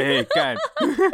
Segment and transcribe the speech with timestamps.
[0.00, 0.54] 哎干，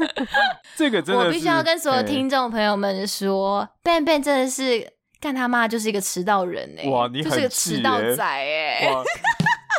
[0.76, 8.90] 这个真的，我必须要跟所有听众朋友们说，Ben Ben 真的是干他妈就是一个迟到人哎，哇，你很就是个迟到仔哎。
[8.92, 9.02] 哇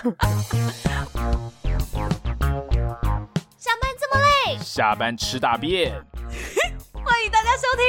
[3.57, 5.93] 上班这么累，下班吃大便。
[7.05, 7.85] 欢迎大家收听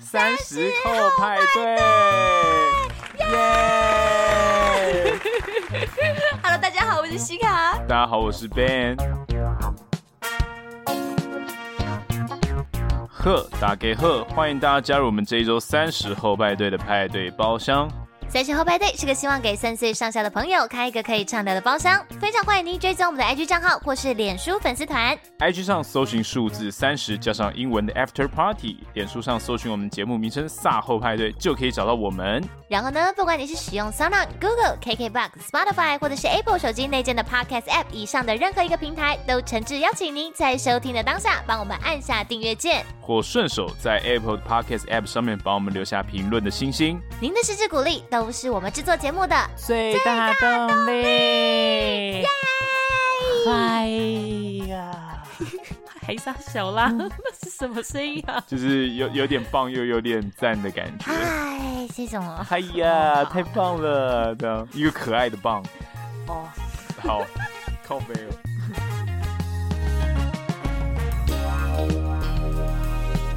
[0.00, 1.62] 三十后派对，
[3.18, 3.26] 耶
[6.42, 7.76] ！Hello，大家好，我是西卡。
[7.88, 8.96] 大家好，我是 Ben。
[13.22, 17.86] 呵，大家好，欢迎大家加入我们这一周三十后派对的派对包厢。
[18.32, 25.18] 三十后派对是个希望给三岁上下的朋友开一个可以畅聊的包厢，非常欢迎您追踪我们的 IG 账号或是脸书粉丝团。
[25.40, 32.40] IG 上搜寻数字三十加上英文的 After Party，脸书上搜寻我们节目名称“卅后派对”就可以找到我们。
[32.68, 47.00] 然后呢，不管你是使用 SoundOn、Google、KKBox、Spotify 或者是 Apple 手机内建的 Podcast App 以上的任何一个平台，都诚挚邀请您在收听的当下帮我们按下订阅键，或顺手在 Apple Podcast App 上面帮我们留下评论的星星。
[47.20, 52.22] 您的实质鼓励都都是我们制作节目的最大动力。
[53.46, 53.86] 嗨
[54.68, 55.22] 呀，
[56.06, 56.92] 还傻小啦？
[56.92, 57.08] 那
[57.42, 58.44] 是什么声音啊？
[58.46, 61.06] 就是有有点棒又有点赞的感觉。
[61.06, 61.58] 嗨，
[61.96, 62.22] 这种。
[62.44, 64.34] 嗨呀，太棒了！
[64.34, 65.64] 这样一个可爱的棒。
[66.26, 66.46] 哦，
[67.02, 67.24] 好，
[67.88, 68.34] 靠背了。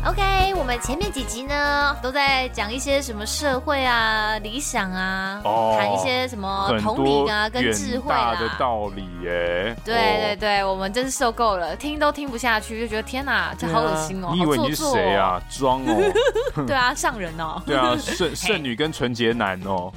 [0.06, 9.74] OK，我们前面几集呢都在讲一些什么社会啊、理想啊，哦、谈一些什么同理啊跟智慧啊的道理耶。
[9.86, 14.28] 对对对，哦、我们真是受够了，听都听不下去，就觉得天哪，这好恶心哦！
[14.28, 15.42] 啊、你以为你是谁啊？
[15.50, 16.12] 装哦？
[16.68, 17.62] 对啊，上人哦。
[17.66, 19.90] 对啊， 圣圣女跟纯洁男哦，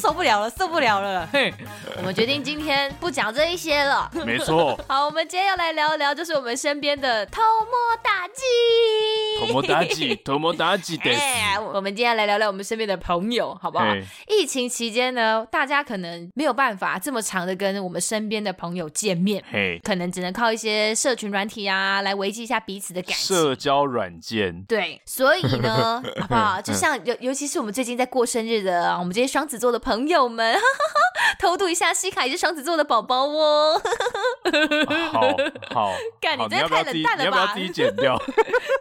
[0.00, 1.28] 受不了了，受不了了。
[1.32, 1.52] 嘿，
[1.96, 4.08] 我们决定今天不讲这一些了。
[4.24, 4.78] 没错。
[4.86, 7.72] 好，我们今天要来聊一聊，就是我们身边的偷摸
[8.04, 8.99] 大忌。
[9.40, 11.10] 偷摸大忌，偷摸大忌的。
[11.10, 13.86] 哎，我们今天来聊聊我们身边的朋友，好不好
[14.28, 23.34] 疫情期间呢，大家可能没有办法这么长的跟我们身边的朋友见面，嘿可能只能靠一些社群软体啊来维系一下彼此的感情。
[23.34, 24.62] 社交软件。
[24.64, 26.60] 对，所以呢， 好不好？
[26.60, 30.58] 就像尤尤其是我们最近在过生日的，我们这些双子座的朋友们，
[31.40, 33.80] 偷渡一下西卡也是双子座的宝宝哦。
[35.12, 35.20] 好
[35.72, 37.16] 好， 干你真的太冷淡了吧？
[37.18, 38.20] 你要不要自己剪掉？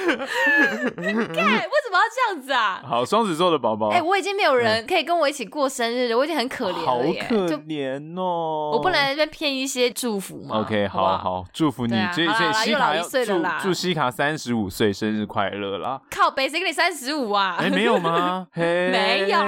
[0.96, 2.82] 干，为什么要这样子啊？
[2.86, 7.34] 好，双子座的宝宝，哎、欸，我已经没有人可以跟我一起过生日了，我已经很可怜了耶，好可
[7.66, 8.70] 怜哦！
[8.72, 13.18] 我不能在骗一些祝福吗？OK，好好，好，祝福你，所以所以西卡要祝
[13.62, 16.00] 祝西卡三十五岁生日快乐啦！
[16.10, 17.56] 靠北，谁给你三十五啊？
[17.58, 18.46] 哎、欸，没有吗？
[18.54, 19.38] 没有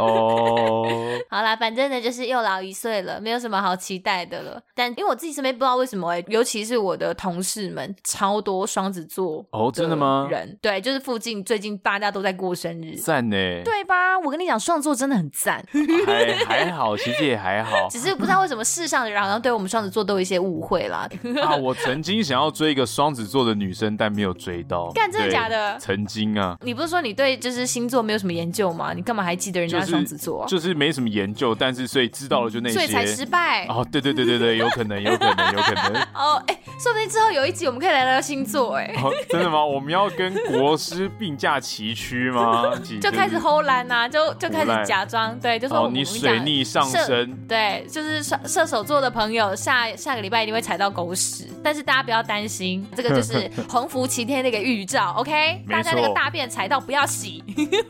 [0.00, 0.86] 哦。
[1.30, 4.60] 好啦，反正呢就是又老一岁了，没有什么好期待的了。
[4.74, 9.21] 但因为我自己身边不知道为什么哎、欸，尤其是我的同事们，超多双子座。
[9.50, 10.26] 哦，真的吗？
[10.30, 14.18] 人对，就是附近最近大家都在过生日，赞呢，对吧？
[14.18, 15.64] 我跟你讲，双子座真的很赞，
[16.06, 21.08] 还 还好，其实也还好，只是不知道为什么世上的人好像对我们双子座都有一些误会啦。
[21.42, 24.90] 啊，我曾经想要追一个双子座的女生，但没有追到。
[24.94, 25.78] 干，真的假的？
[25.78, 28.92] 曾经啊，你不是说你对就是星座没有什么研究吗？
[28.94, 30.44] 你干嘛还记得人家双子座？
[30.46, 33.66] 就是没什么研究，但是所以知道了就那些，所以才失败。
[33.66, 36.02] 哦，对对对对对，有可能，有可能，有可能。
[36.14, 38.94] 哦，哎，说不定之后有一集我们可以来聊聊星座，哎，
[39.28, 39.64] 真的吗？
[39.64, 42.72] 我们要跟国师并驾齐驱吗？
[43.00, 55.64] 就开始唬烂呐，就就开始假装，对，就说你水逆上升，对，就是射射手座的朋友下下个礼拜一定会踩到狗屎，但是大家不要担心，这个就是 鸿福齐天的一个预兆，OK？
[55.68, 57.42] 大家那个大便踩到不要洗，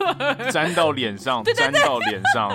[0.51, 2.51] 粘到脸上，粘到脸上，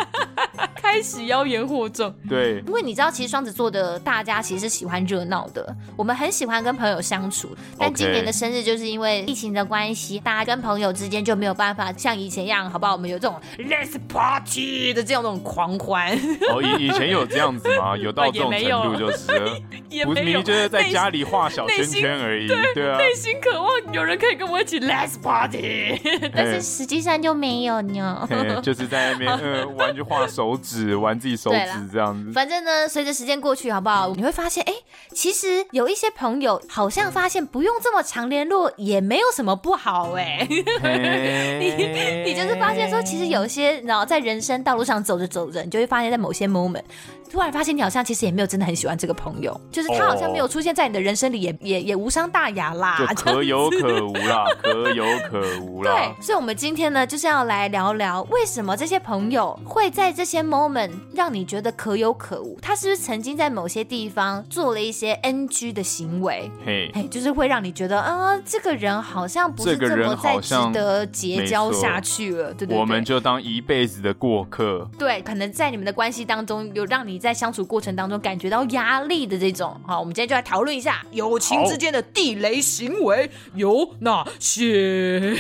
[0.90, 12.92] 开始妖言惑众，对，因为你知道，其实双子座的大家其实是喜欢热闹的，我们很喜欢跟朋友相处，但今年的生日就是因为疫情的关系，大家跟朋友之间就没有办法像以前一样，好不好？
[12.92, 16.10] 我们有这种 Let's Party 的这样那种狂欢。
[16.50, 17.94] 哦，以以前有这样子吗？
[17.96, 19.58] 有到这种程度就是了，
[19.90, 22.48] 也没有，你就是在家里画小圈圈而已。
[22.48, 26.00] 对对啊，内心渴望有人可以跟我一起 Let's Party，
[26.34, 28.26] 但是实际上就没有呢。
[28.62, 32.30] 就是在那边 呃玩，就画手指，玩自己手指这样子。
[32.32, 34.12] 反正呢，随着时间过去，好不好？
[34.14, 34.72] 你会发现，哎，
[35.12, 40.46] 其实有一些朋友好像发现不用这么常联络，也没有什么不好哎。
[41.58, 46.82] 你你就是发现说，其实有一些，然后在人生道路上走着走着，你就会发现，在某些 moment，
[47.30, 55.92] 突然发现你好像其实也没有真的很喜欢这个朋友，就就是他好像没有出现在你的人生里也，也也也无伤大雅啦，就可有可无啦，可有可无啦。
[56.18, 60.67] 对，所以，我们今天呢，就是要来聊聊为什么这些朋友会在这些 moment
[61.14, 62.58] 让你觉得可有可无。
[62.60, 66.50] 他是不是曾经在某些地方做了一些 NG 的行为？
[66.64, 72.78] 嘿，嘿，就是会让你觉得，啊、呃，这个人好像不是这么再值得结交下去了，对对对。
[72.78, 74.88] 我们就当一辈子的过客。
[74.98, 79.80] 对，可能在你们的关系当中，有让你在相处过程当中感觉到压力的这种。
[79.86, 85.34] 好，我们今天就来讨论一下友情之间的地雷行为有哪些。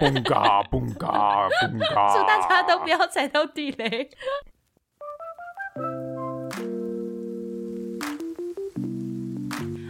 [0.00, 2.14] 蹦嘎蹦嘎蹦嘎！
[2.16, 4.10] 祝大家都不要踩到地雷。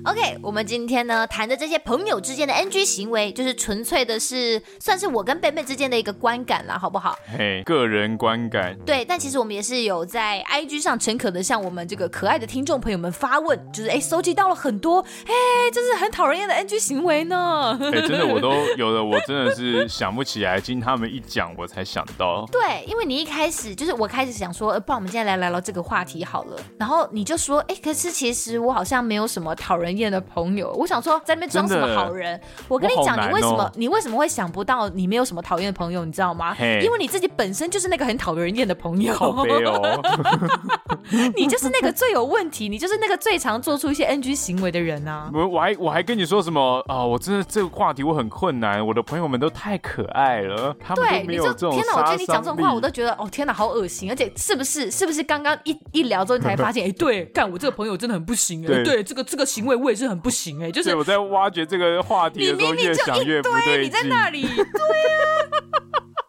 [0.05, 7.17] OK，我们今天呢谈的这些朋友之间的 NG 行为，就是纯粹的是算是我跟贝贝之间的一个观感啦，好不好？
[7.39, 8.77] 嘿，个人观感。
[8.85, 15.33] 对，但其实我们也是有在 IG 上诚恳的向我们这个可爱的听众朋友们发问，就是哎，搜集到了很多，哎，
[15.73, 17.79] 就是很讨人厌的 NG 行为呢。
[17.95, 22.45] 哎，真的我都有的，我真的是想不起来，经他们一讲我才想到。
[22.51, 29.92] 对，因为你一开始就是我开始想说，呃不然我们今天来聊聊这个话题好了，然后你就说，哎，可是其实我好像没有什么讨人。
[30.11, 32.41] 的朋友，我想说，在那边装什么好人？
[32.69, 36.05] 我跟你讲，你为什么你为什么会想不到你没有什么讨厌的朋友？
[36.05, 36.55] 你知道吗？
[36.83, 39.13] 因为你自己本身就是那个很讨人厌的朋友。
[41.37, 45.31] 你就是那个最有问题，你就是那个最常做出一些 NG 行为的人啊！
[45.33, 47.05] 我我还我还跟你说什么啊？
[47.05, 48.85] 我真的这个话题我很困难。
[48.85, 51.73] 我的朋友们都太可爱了，他们都没有这种。
[51.73, 51.97] 天哪！
[51.97, 54.11] 我觉得你讲这种话，我都觉得哦，天哪，好恶心！
[54.11, 56.89] 而且是不是是不是刚刚一一聊之后，你才发现？
[56.89, 63.81] 哎，对，干我这个朋友真的很不行哎，对，这个这个行为我也是很不行哎、欸，就是我在挖掘这个话题的时候，越想越不对劲。
[63.81, 65.82] 你，你在那里，对啊。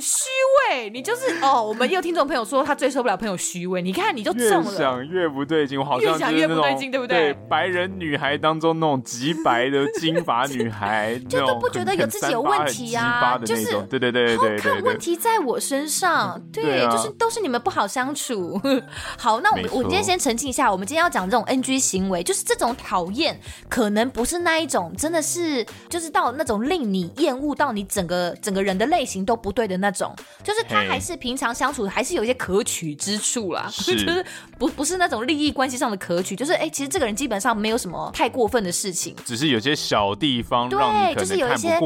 [0.03, 0.25] 虚
[0.71, 1.63] 伪，你就是哦。
[1.63, 4.71] 我们也有听众朋友说他最受不了朋友虚伪，你看你就中了。
[4.71, 7.33] 越想越不对劲，我好像越想越不对劲，对不对？
[7.33, 18.59] 对，白人女孩当中那种极白的金发女孩， 就都不觉得有自己有问题啊，就是对对对对对，看问题在我身上，对，就是都是你们不好相处。
[19.17, 23.39] 好，那我们我今天先澄清一下，我们今天要讲这种 NG 行为，就是这种讨厌，
[23.69, 30.13] 可能不是那一种，真的是就是到那种令你厌恶到你整个整个人的类型都不对的那种。
[30.43, 33.93] 就是他还是平常相处还是有一些可取之处啦， 是。
[34.03, 34.25] 就是
[34.57, 41.79] 不不是那种利益关系上的可取，就是哎、欸，其实这个人基本上没有什么太过分的事情，只是有些小地方让你就是有一些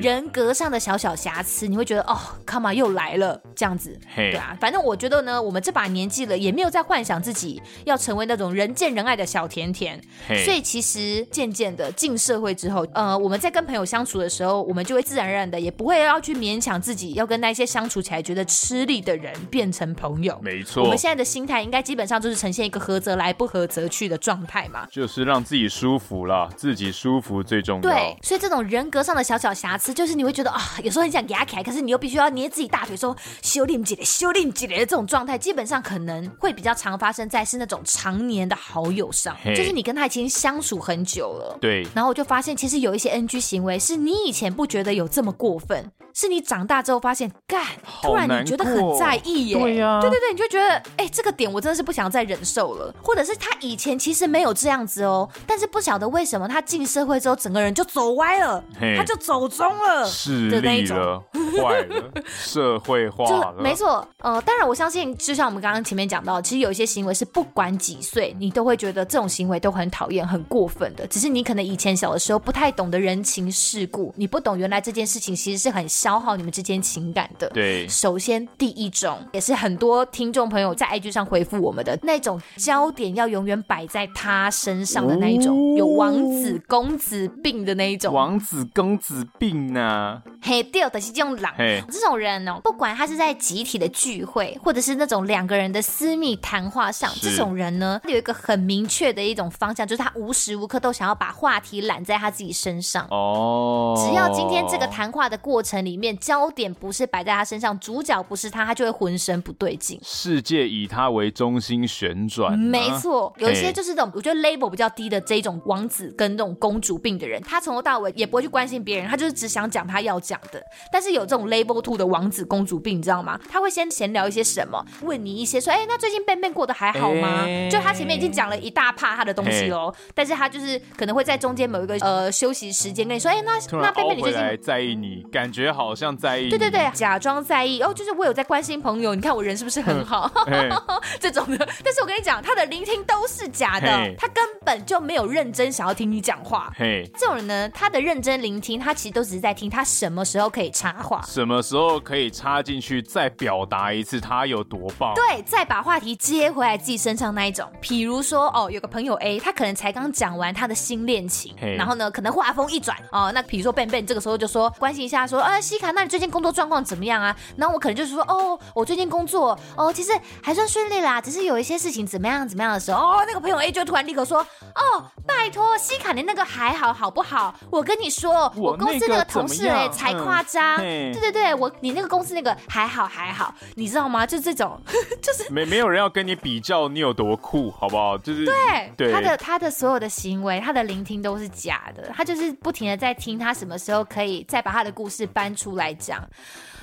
[0.00, 10.00] 人格上的小小瑕疵，你会觉得哦，come on 又来了这样子，对啊，反正我觉得呢，我们这把年纪了，也没有在幻想自己要成为那种人见人爱的小甜甜，
[10.44, 20.82] 所以其实渐渐的进社会之后，呃，我们在跟朋友相处的时候，我们就会自然而然的也不会要去勉强自己要跟那些相处起来觉得吃力的人变成朋友，没错。
[20.82, 27.82] 我们现在的心态应该基本上就是呈现一个合则来，不合则去的状态嘛，就是让自己舒服了，自己舒服最重要。
[27.82, 41.86] 对，所以这种人格上的小小瑕疵，就是你会觉得啊，有时候很想给他开，可是你又必须要捏自己大腿说修炼几嘞，修炼几嘞的这种状态，基本上可能会比较常发生在是那种常年的好友上，就是你跟他已经相处很久了，对。
[41.94, 45.90] 然后我就发现，其实有一些 NG 行为是你以前不觉得有这么过分。
[46.12, 47.64] 是你长大之后发现，干，
[48.02, 58.62] 突然你觉得很在意耶，对呀、啊，对对对，你就觉得，哎、欸，这个点我真的是不想再忍受了，或者是他以前其实没有这样子哦，但是不晓得为什么他进社会之后，整个人就走歪了，
[58.96, 61.22] 他就走中了，势利了，
[61.56, 75.86] 坏了， 社会化了，没错，呃，当然我相信，就像我们刚刚前面讲到，其实有一些行为是不管几岁，你都会觉得这种行为都很讨厌、很过分的，只是你可能以前小的时候不太懂得人情世故，你不懂原来这件事情其实是很。
[75.90, 77.48] 消耗你们之间情感的。
[77.50, 88.14] 对，首先第一种也是很多听众朋友在 IG 上回复我们的那种焦点要永远摆在他身上的那一种，哦、有王子公子病的那一种。
[88.14, 90.22] 王子公子病呢？
[90.40, 91.52] 嘿，第二的是这种狼，
[91.90, 103.06] 这种人哦，不管他是在集体的聚会，或者是那种两个人的私密谈话上，这种人呢，有一个很明确的一种方向，就是他无时无刻都想要把话题揽在他自己身上。
[103.10, 105.80] 哦，只要今天这个谈话的过程。
[105.80, 109.98] 里面焦点不是摆在他身上，主角不是他，他就会浑身不对劲。
[110.02, 113.32] 世界以他为中心旋转，啊，没错。
[113.38, 120.62] 有一些就是这种，我觉得 label 比较低的这种王子跟那种公主病的人，他从头到尾也不会去关心别人，他就是只想讲他要讲的。
[120.90, 123.38] 但是有这种 label two 的王子公主病，你知道吗？
[123.50, 127.44] 他会先闲聊一些什么，问你一些说，哎，那最近 Ben Ben 过得还好吗？
[127.70, 135.90] 就他前面已经讲了一大趴他的东西喽，但是他就是可能会在中间某一个呃休息时间跟你说，哎，那那 Ben Ben 你最近在意你，感觉好。
[135.90, 140.30] 好像在意，对对对，假装在意哦，就是我有在关心朋友，你看我人是不是很好？
[141.18, 146.70] 这种的，但是我跟你讲，他的聆听都是假的，他根本就没有认真想要听你讲话。
[146.76, 155.14] 嘿，这种人呢，他的认真聆听，他其实都只是在听他什么时候可以插话，什么时候可以插进去，再表达一次他有多棒。
[155.14, 157.66] 对，再把话题接回来自己身上那一种。
[157.80, 167.34] 比如说，哦，有个朋友 A，他可能才刚讲完他的新恋情，然后呢，可能话锋一转，哦，那比如说 Ben Ben 这个时候就说关心一下，说，啊，西卡，那你最近工作状况怎么样啊？
[167.56, 170.10] 然后我可能就是说，哦，我最近工作，哦，其实
[170.42, 177.54] 还算顺利啦，只是有一些事情怎么样怎么样的时候，哦，那个朋友 A 就突然立刻说，哦，拜托，西卡，你那个还好好不好？
[177.70, 184.26] 我跟你说，我公司那个同事哎，才夸张，对对对，我你那个公司那个还好还好，你知道吗？
[184.26, 184.80] 就这种，
[185.22, 188.18] 就是没没有人要跟你比较你有多酷，好不好？
[188.18, 196.20] 就是对，对他的他的所有的行为，他的聆听都是假的，他就是不停的在听他什么时候可以再把他的故事搬出来讲。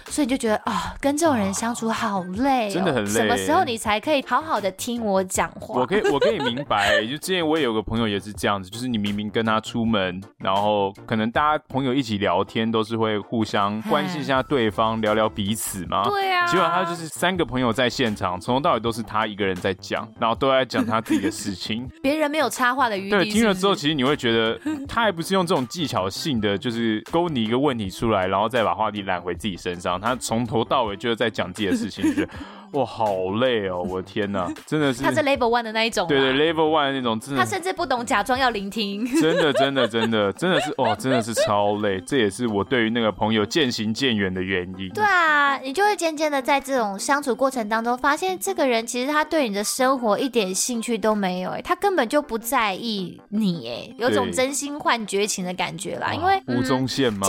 [0.10, 3.10] 所以你就觉得啊、哦，跟这种人相处好累、哦，真的很累。
[3.12, 5.80] 什么时候你才可以好好的听我讲话？
[5.80, 7.02] 我可以，我可以明白。
[7.06, 16.04] 就之前我也有个朋友也是这样子，就是你明明跟他出门，然后可能大家朋友一起聊天，都是会互相关心一下对方，聊聊彼此嘛。
[16.04, 16.48] 对啊。
[16.48, 23.10] 结果他就是三个朋友在现场，从头到尾都是他一个人在讲，然后都在讲他自己的事情， 别人没有插话的余地。
[23.10, 29.97] 对，听了之后，其实你会觉得他还不是用这种技巧性的，就是勾你一个问题出来，然后再把话题揽回自己身上。
[30.00, 32.30] 他从头到尾就是在讲自己的事情，觉得
[32.74, 33.82] 哇好累哦！
[33.82, 41.98] 我的天哪，真的是他是 level one 的那一种，对对，level one 的那种，真的，他甚至不懂假装要聆听，真的真的真的真的是哇，真的是超累。
[42.06, 44.90] 这也是我对于那个朋友渐行渐远的原因。
[44.90, 56.14] 对啊，你就会渐渐的在这种相处过程当中，发现这个人其实他对你的生活一点兴趣都没有，哎，他根本就不在意你，哎，有种真心换绝情的感觉啦。
[56.14, 57.26] 因为吴宗宪吗？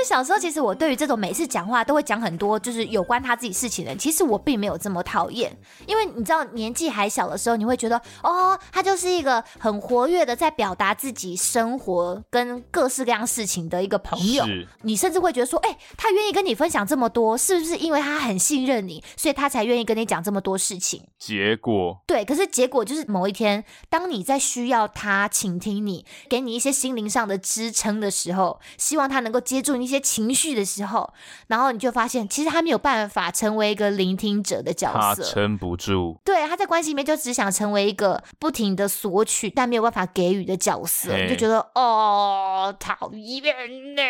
[0.00, 5.54] 就小时候，其实我对于这种每次讲话都会讲很多，就是有关他自己事情的人，其实我并没有这么讨厌，
[5.86, 14.46] 因为你知道年纪还小的时候，你会觉得哦，他就是一个很活跃的在表达自己生活跟各式各样事情的一个朋友，
[14.80, 21.02] 你甚至会觉得说，哎，他愿意跟你分享这么多，是不是因为他很信任你，所以他才愿意跟你讲这么多事情？
[21.18, 29.89] 结果对，可是结果就是某一天，当你在需要他倾听你，给你一些心灵上的支撑的时候，希望他能够接住你。
[29.90, 31.12] 一些情绪的时候，
[31.48, 36.16] 然后你就发现，其实他没有办法成为一个聆听者的角色，他撑不住。
[36.24, 43.52] 对，他在关系里面就只想成为一个不停的索取，但没有办法给予的角色，你就觉得哦，讨厌
[43.96, 44.02] 呢。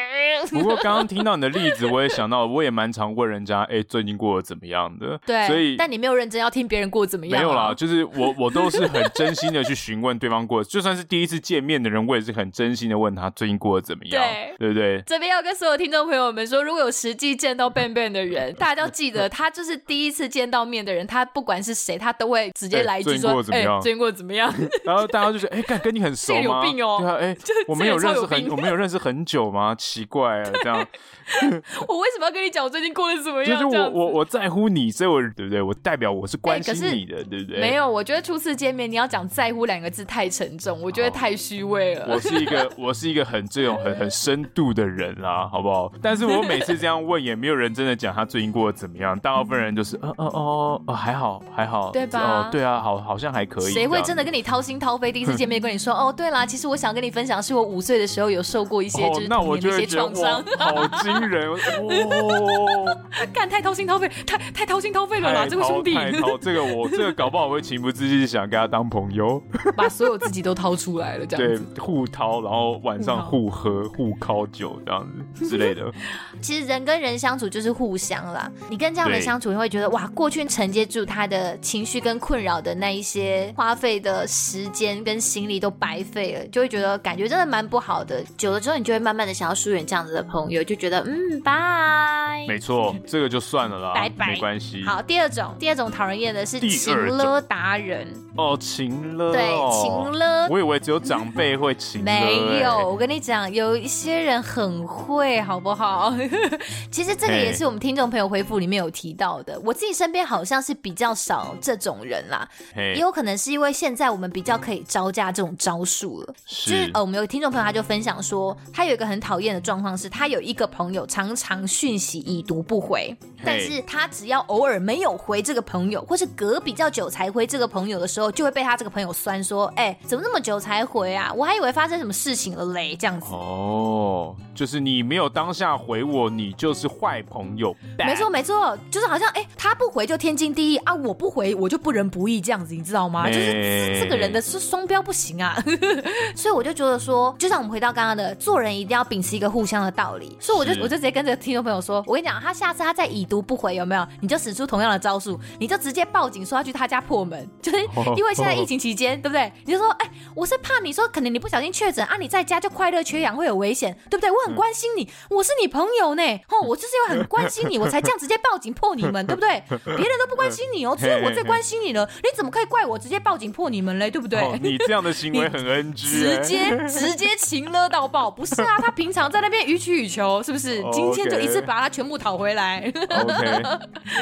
[0.51, 5.19] 不过刚刚听到你的例子，我也 想到，我也蛮常问人家，哎，最近过得怎么样的？
[5.25, 7.43] 对，所以但你没有认真要听别人过得怎么样啊？
[7.43, 15.03] 没有啦，就是我我都是很真心的去询问对方过，就算是第一次见面的人，我也是很真心的问他最近过得怎么样，对，对不对？
[15.07, 24.53] 这边要跟所有听众朋友们说，如果有实际见到 Ben Ben 的人，大家要记得，他就是第一次见到面的人，他不管是谁，他都会直接来一句说：“哎，最近过得怎么样？”
[24.85, 26.99] 然后大家就觉得：“哎，干跟你很熟吗？” 有病哦！
[27.01, 27.37] 对啊，哎，
[27.67, 29.75] 我们有认识很，我们有认识很久吗？
[29.75, 30.87] 奇怪啊，这样。
[31.87, 33.61] 我为什么要跟你讲我最近过得怎么样？
[33.61, 35.63] 就是我我我在乎你，所以我对不对？
[35.63, 37.61] 我代表我是关心你的，对不对？
[37.61, 42.07] 没有，我觉得初次见面你要讲在乎两个字太沉重，我觉得太虚伪了。
[42.09, 45.91] 我是一个我是一个很这种很很深度的人啦，好不好？
[46.03, 49.19] 但是我每次这样问，也没有人真的讲他最近过得怎么样。
[49.19, 52.21] 大部分人就是，嗯 嗯哦哦，还好还好，对吧？
[52.21, 53.73] 哦，对啊，好好像还可以。
[53.73, 55.11] 谁会真的跟你掏心掏肺？
[55.13, 62.97] 第一次见面跟你说， 哦，对啦，其实我想跟你分享，是我五岁的时候有受过一些就是童年的一些创伤，好惊人哦！
[63.33, 65.95] 干太掏心掏肺，太太掏心掏肺了啦，这个兄弟。
[66.41, 69.43] 这个我这个搞不好会情不自禁想跟他当朋友，
[69.77, 71.65] 把所有自己都掏出来了，这样子。
[71.75, 75.91] 对，互掏，然后晚上互喝、互靠酒这样子之类的。
[76.41, 78.51] 其实人跟人相处就是互相啦。
[78.69, 88.23] 你跟这样的人相处，你会觉得哇，过去承接住他的情绪跟困扰的那一些花费的时间跟心力都白费了，就会觉得感觉真的蛮不好的。
[88.37, 92.45] 久了之后，你就会慢慢的想要疏远这样子的朋友，就觉得嗯，拜。
[92.49, 94.83] 没错，这个就算了啦，拜拜，没关系。
[94.85, 100.49] 好，第二种，第二种讨人厌的是情勒达人哦，情勒，对，情勒。
[100.49, 102.89] 我以为只有长辈会情勒，没有。
[102.89, 106.13] 我跟你讲，有一些人很会，好不好？
[106.91, 109.59] 其实这个也是我们听众朋友回复里面有提到的。
[109.65, 116.35] 我自己身边好像是比较少这种人啦，也有可能是因为现在我们比较可以招架这种招数了。
[116.47, 131.33] 是，就是呃，我们有听众朋友他就分享说，他有一个很讨厌的状况是，他有一个朋友常常讯息已读不回，但是他只要偶尔没有回这个朋友，或是隔比较久才回这个朋友的时候，就会被他这个朋友酸说：“哎，怎么那么久才回啊？
[131.35, 133.27] 我还以为发生什么事情了嘞。”这样子。
[133.33, 134.35] 哦。
[134.55, 137.75] 就是你没有当下回我，你就是坏朋友。
[137.99, 143.27] 没错没错，就是好像哎，他不回就天经地义啊，我不回我就不仁不义这样子，你知道吗？
[143.29, 145.57] 就是这个人的是双标不行啊。
[146.35, 150.37] 所以我就觉得说，就像我们回到刚刚的，做人一定要秉持一个互相的道理。
[150.41, 154.07] 所以我就我就直接跟这个听众朋友说，我跟你讲，他下次他再已读不回有没有？
[154.21, 157.79] 你就使出同样的招数，你就直接报警说要去他家破门， 就是
[158.17, 159.53] 因为现在疫情期间，对不对？
[159.65, 164.31] 你就说哎，我是怕你说可能你不小心确诊啊，你在家就快乐缺氧会有危险，对不对？
[164.31, 169.63] 我很关心你，我是你朋友呢，哦， 我就是因为很关心你，我才这样直接报警破你们，对不对？
[169.69, 174.11] 别人都不关心你哦， 只有我最关心你了，你怎么可以怪我直接报警破你们嘞？
[174.11, 174.59] 对不对？
[174.63, 178.79] 你这样的行为很 NG，直接直接情勒到爆，不是啊？
[178.79, 180.83] 他平常在那边予取予求，是不是？
[180.93, 182.81] 今天就一次把他全部讨回来。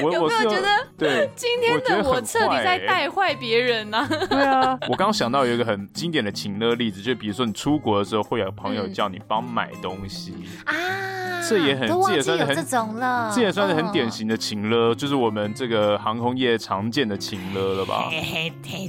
[0.03, 0.87] 有没有觉得？
[0.99, 4.07] 对，今天的我彻底在带坏别人呢？
[4.29, 10.75] 对啊，我刚刚想到有一个很经典的情勒例子，就比如说你出国的时候会有朋友叫你帮买东西啊。
[10.91, 11.18] Ah.
[11.49, 12.57] 这也很，这也算是很，
[13.35, 18.09] 这也算是很典型的情勒，就是我们这个航空业常见的情勒了吧？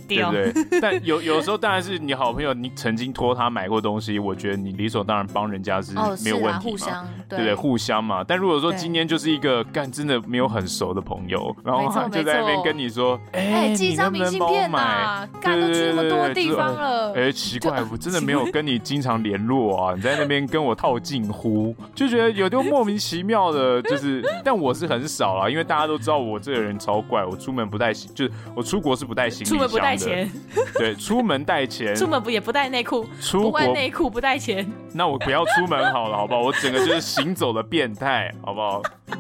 [0.08, 0.80] 对不对？
[0.82, 7.54] 但有有时候当然是你好朋友，你曾经托他买过东西，我觉得你理所当然帮人家是没有问题嘛，对不对？
[7.54, 8.24] 互相嘛。
[8.28, 22.30] 但如果说今天就是一个干真的没有很熟的朋友，然后他就在那边跟你说，哎，寄张明信片嘛，干都去那么多地方了，哎，奇怪，我真的 没有跟你经常联络啊，你在那边跟我套近乎，就觉得。
[22.40, 30.32] 有就莫名其妙的，就是，但我是很少啦，因为大家都知道我这个人超怪，我出门不带，就是我出国是不带行李箱的，出门不带钱，
[30.78, 36.42] 对，出门带钱，出门不也不带内裤，出国内裤不带钱，那我不要出门好了，好不好？
[36.42, 38.82] 我整个就是行走的变态，好不好？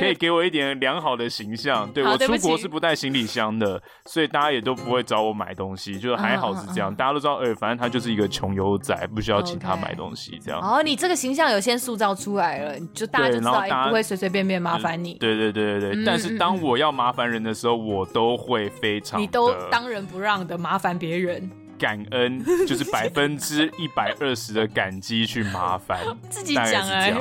[0.00, 10.60] 可以给我一点良好的形象，对，我出国是不带行李箱的，所以大家也都不会找我买东西，就是还好是这样，大家都知道，哎，反正他就是一个穷游仔，不需要请他买东西，这样。
[10.60, 15.14] 哦，你这个形象有先塑造出来了，你就大家就知道也不会随随便便麻烦你。
[15.14, 21.50] 对对对对对，但是当我要麻烦人的时候，我都会非常，你都当仁不让的麻烦别人。
[21.78, 25.98] 感恩就是百分之一百二十的感激去麻烦，
[26.30, 27.12] 自己讲哎，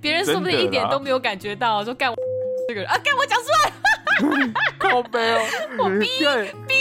[0.00, 2.16] 别人说不定一点都没有感觉到，说干我
[2.66, 3.72] 这个人啊，干我讲出来，
[4.78, 5.40] 靠背哦，
[5.84, 6.06] 我逼
[6.66, 6.74] 逼，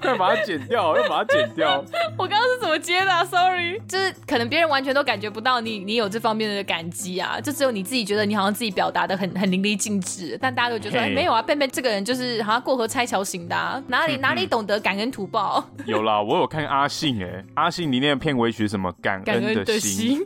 [0.00, 1.84] 快把它剪掉，要把它剪掉。
[2.16, 15.64] 我刚刚是怎么接的？Sorry，就是可能别人完全都感觉不到你，你有这方面的感激啊，就只有你自己觉得你好像自己表达的很很淋漓尽致，但大家都觉得哎没有啊，贝贝这个人就是好像过河拆桥型的，啊哪里哪里懂得感恩图报？
[15.86, 16.46] 有啦，我有。
[16.52, 20.20] 看阿信哎，阿信你那个片尾曲什么感恩的心，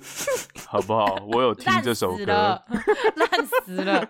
[0.67, 1.17] 好不好？
[1.33, 2.61] 我有听这首歌，
[3.15, 4.09] 烂死了。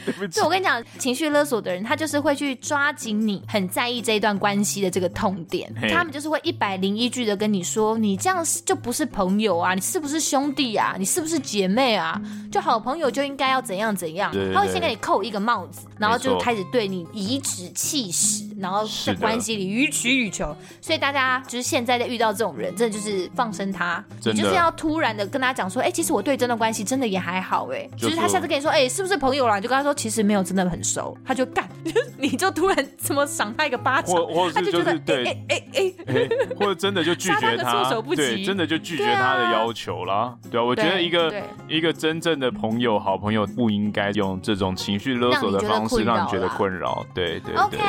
[0.06, 12.20] 对不起，就我跟你讲，情绪勒索的人，他就是会去抓紧你很在意这一段关系的这个痛点，他们就是会一百零一句的跟你说，你这样就不是朋友啊，你是不是兄弟啊，你是不是姐妹啊？
[12.50, 20.30] 就好朋友就应该要怎样怎样，他会先给你扣一个帽子，然后就开始对你颐指气使，然后在关系里予取予。
[20.30, 29.56] 求，所以大家就是现在在遇到这种人，真的就是放生他，你就是要突然的跟他讲说，哎，其实我对这段关系真的也还好，哎，就是他下次跟你说，哎，是不是朋友啦？
[29.56, 31.68] 你就跟他说，其实没有，真的很熟，他就干，
[32.18, 34.16] 你就突然怎么赏他一个巴掌，
[34.54, 34.92] 他就觉得，
[35.24, 40.34] 哎哎哎哎，或者真的就拒 绝他，对，真的就拒绝他的要求啦。
[40.50, 41.32] 对啊，我觉得一个
[41.68, 47.80] 一个真正的朋友、好朋友不应该用这种情绪勒索的方式让你觉得困扰，对对对。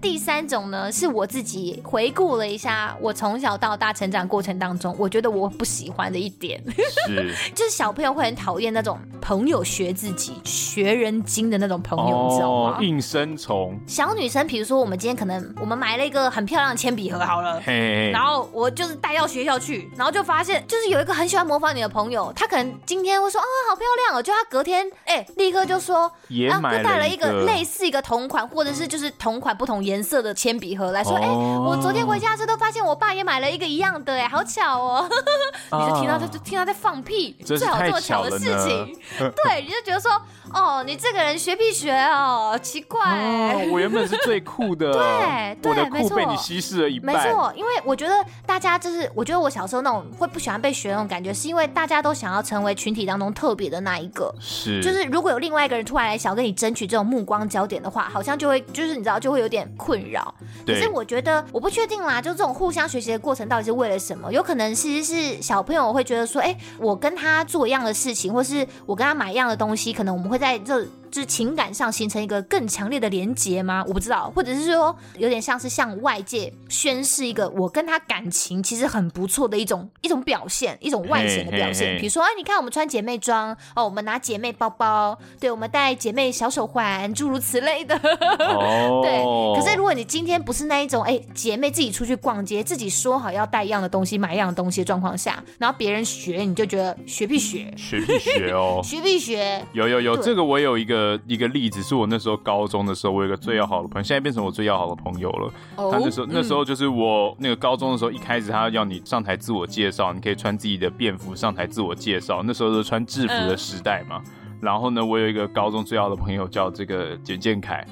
[0.00, 6.60] 第三种呢，是我自己回顾了一下，我从小到大成长过程当中，我觉得我不喜欢的一点，
[7.06, 12.78] 是 就是小朋友会很讨厌那种朋友学自己、学人精的那种朋友，你知道吗？
[12.80, 13.78] 应声虫。
[13.86, 30.02] 小女生，比如说我们今天可能我们买了一个很漂亮的铅笔盒，好了，嘿嘿然后我就是带到学校去，然后就发现就是有一个很喜欢模仿你的朋友，他可能今天会说啊、哦、好漂亮哦，就他隔天哎、欸、立刻就说也买了啊，带了一个类似一个同款或者是就是同款不同颜。
[30.02, 35.08] 色的铅笔盒来说，哎、欸，我昨天回家时都发现我爸也买了一个一样的，哎，好巧哦！
[35.70, 40.10] 你就听到他就听他在放屁，最好这么巧的事情，对，你就觉得说。
[40.52, 43.00] 哦，你这个人学屁学哦，奇怪。
[43.00, 47.14] 哦，我原本是最酷的，对 对， 我的酷被你稀释了一半。
[47.14, 48.14] 没错，因为我觉得
[48.46, 54.32] 大家就是，我觉得我小时候那种会不喜欢被学那种感觉，是因为大家都想要成为群体当中特别的那一个。
[54.40, 60.34] 是，就是如果有另外一个人突然来想要跟你争取这种目光焦点的话，好像就会就是你知道就会有点困扰。
[60.66, 64.32] 可是我觉得我不确定啦，就这种互相学习的过程到底是为了什么？
[64.32, 70.86] 有可能其实是小朋友会觉得说，哎，我跟他做一样的事情，或是我跟他买一样的东西，可能我们会在这。
[71.12, 73.84] 就是情感上形成一个更强烈的连结吗？
[73.86, 81.98] 我不知道，或者是说有点像是向外界宣示一个我跟他感情其实很不错的一种一种表现，一种外显的表现。
[81.98, 87.94] 比如说，哎，你看我们穿姐妹装哦，我们拿姐妹包包，对，我们戴姐妹小手环，诸如此类的。
[88.38, 89.60] 哦， 对。
[89.60, 99.62] 可是如果你今天不是那一种，哎，姐妹自己出去逛街，自己说好要带一样的东西，买一样的东西的状况下，然后别人学，你就觉得学必学，学必学哦， 学必学。
[99.72, 105.52] 有有有，这个我有一个一个例子，是我那时候高中的时候，我有一个最要好的朋友，现在变成我最要好的朋友了。
[105.76, 112.42] 他那时候那时候就是我那个高中的时候，一开始他要你上台自我介绍，你可以穿自己的便服上台自我介绍。
[112.44, 114.22] 那时候是穿制服的时代嘛。
[114.60, 117.84] 然后呢，我有一个高中最好的朋友叫这个简建凯，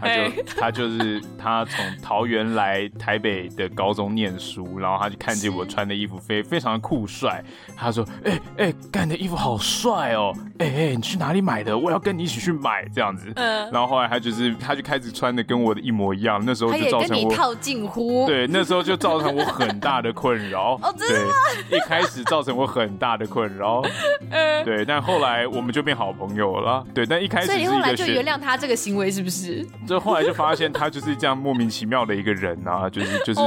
[0.00, 7.42] 他就他就是他从桃园来台北的高中念书，然后他就看见我穿的衣服非非常的酷帅，
[7.76, 11.76] 他说：“哎哎，干的衣服好帅哦，哎哎，你去哪里买的？
[11.76, 20.74] 我要跟你一起去买这样子。”嗯，然后后来他就是他就开始穿的跟我的一模一样，那时候就造成我套近乎，对，那时候就造成我很大的困扰。
[20.82, 23.82] 哦，真的一开始造成我很大的困扰，
[24.30, 29.66] 嗯，对，但后来我们就变好朋友了，对，但一开始所以后来就原谅他这个行为是不是？
[29.86, 33.40] 就后来就发现他就是这样莫名其妙的一个人啊，就是就是，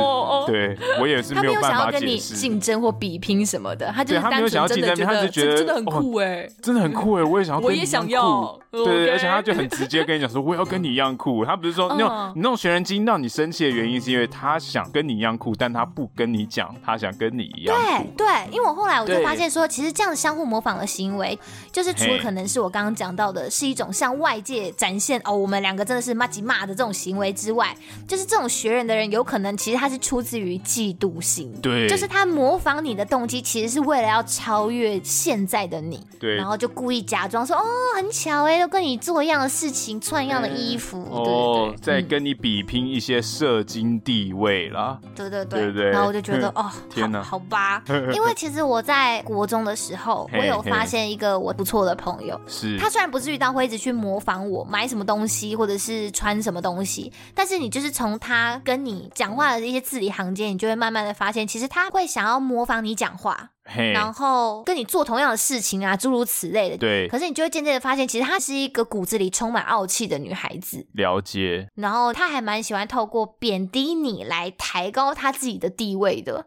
[0.47, 1.75] 对我也是没有办法解释。
[1.75, 4.95] 他没有想要跟你竞争或比拼什么的，他就是单纯真的
[5.29, 11.45] 觉得真的很酷哎，真的很酷哎，我也想要， 我也想要，对对，而且他就很直接跟你讲说，我要跟你一样酷。
[11.45, 18.03] 他不是说那种你那种学人精让你生气的原因，是因为他想跟你一样酷，但他不跟你讲，他想跟你一样酷。
[18.17, 21.37] 对对，因为我后来我就发现说，其实这样相互模仿的行为，
[21.71, 23.49] 就是除了可能是我刚刚讲到的。
[23.51, 27.75] 是一种向外界展现哦，我们两个真的是骂几骂的这种行为之外，
[28.07, 37.63] 就是这种学人的人有可能其实他是出自于嫉妒心，对，就是他模仿你的动机其实是为了要超越现在的你，对，然后就故意假装说哦，
[37.95, 41.33] 很巧哎，都跟你做一样的事情，穿一样的衣服，对。
[41.33, 45.71] 哦，在跟你比拼一些社经地位啦，对对对。
[45.71, 47.81] 对，然后我就觉得 哦，天哪，好吧，
[48.13, 52.77] 因为其实我在国中的时候，我有发现一个我不错的朋友，是。
[52.77, 63.51] 他虽然不至于当会一直去模仿我买什么东西，或者是是穿什么东西，但是你就是从他跟你讲话的一些字里行间，你就会慢慢的发现，其实他会想要模仿你讲话。
[63.63, 66.77] 然后跟你做同样的事情啊，诸如此类的。
[66.77, 67.07] 对。
[67.07, 70.85] 可是你就会渐渐的发现，其实她是一个骨子里充满傲气的女孩子。
[70.93, 71.69] 了解。
[71.75, 76.45] 然后她还蛮喜欢透过贬低你来抬高她自己的地位的。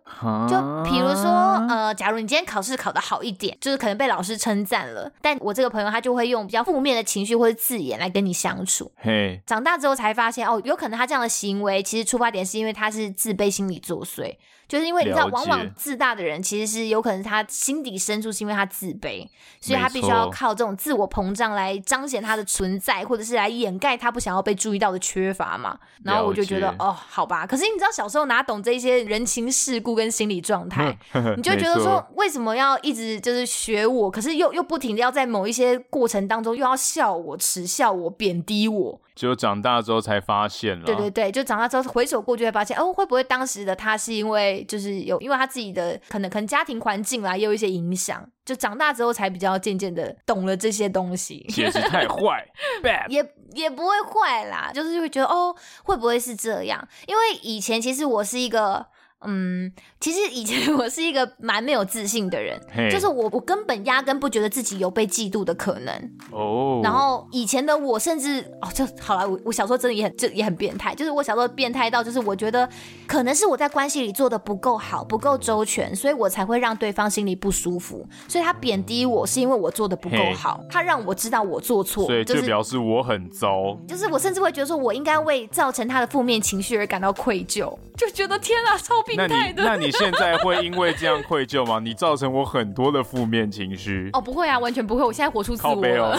[0.48, 1.30] 就比如说，
[1.68, 8.92] 呃，假如你今天考试考得好一点，就是可能被老师称赞了，但我这个朋友他就会用比较负面的情绪或者字眼来跟你相处。
[8.96, 9.40] 嘿。
[9.46, 14.36] 长大之后才发现，哦，有可能他这样的行为其实出发点是因为他是自卑心理作祟。
[14.74, 19.24] 就是因为你知道，往往自大的人其实是有可能他心底深处是因为他自卑，
[19.60, 25.78] 所以他必须要靠这种自我膨胀来彰显他的存在，或者是来掩盖他不想要被注意到的缺乏嘛。
[26.02, 27.46] 然后我就觉得哦，好吧。
[27.46, 30.98] 可是你知道，小时候哪懂这些人情世故跟心理状态，
[31.36, 34.10] 你就觉得说，为什么要一直就是学我？
[34.10, 39.00] 可是又又不停的要在某一些过程当中又要笑我、耻笑我、贬低我。
[39.14, 40.84] 就长大之后才发现了。
[40.84, 48.28] 对对对，就长大之后回首过去会发现，哦，会不会当时的他是因为就是有因为他自己的可能可能家庭环境啦，也有一些影响。
[48.44, 51.46] 就长大之后才比较渐渐的懂了这些东西。
[51.48, 52.46] 其实太 坏
[52.82, 56.88] ，bad，也也不会坏啦，就是会觉得哦，会不会是这样？
[57.06, 58.86] 因为以前其实我是一个。
[59.26, 59.72] 嗯，
[60.04, 65.94] 其实以前我是一个蛮没有自信的人.就是我我根本压根不觉得自己有被嫉妒的可能
[66.30, 66.76] 哦。
[66.76, 66.84] Oh.
[66.84, 72.68] 然后以前的我甚至哦，就好了，我我小时候真的也很就也很变态，就是我小时候变态到就是我觉得
[73.06, 78.06] 可能是我在关系里做的不够好，不够周全，所以我才会让对方心里不舒服。
[78.28, 83.74] 所以他贬低我是因为我做的不够好.他让我知道我做错，所以就表示我很糟。
[83.88, 89.14] 就是、就是我甚至会觉得说我应该为造成他的负面情绪而感到愧疚，就觉得天啊，超变。
[89.16, 91.80] 态的那你现在会因为这样愧疚吗？
[91.82, 94.10] 你造成我很多的负面情绪。
[94.12, 95.04] 哦，不会啊，完全不会。
[95.04, 96.18] 我现在活出自我了。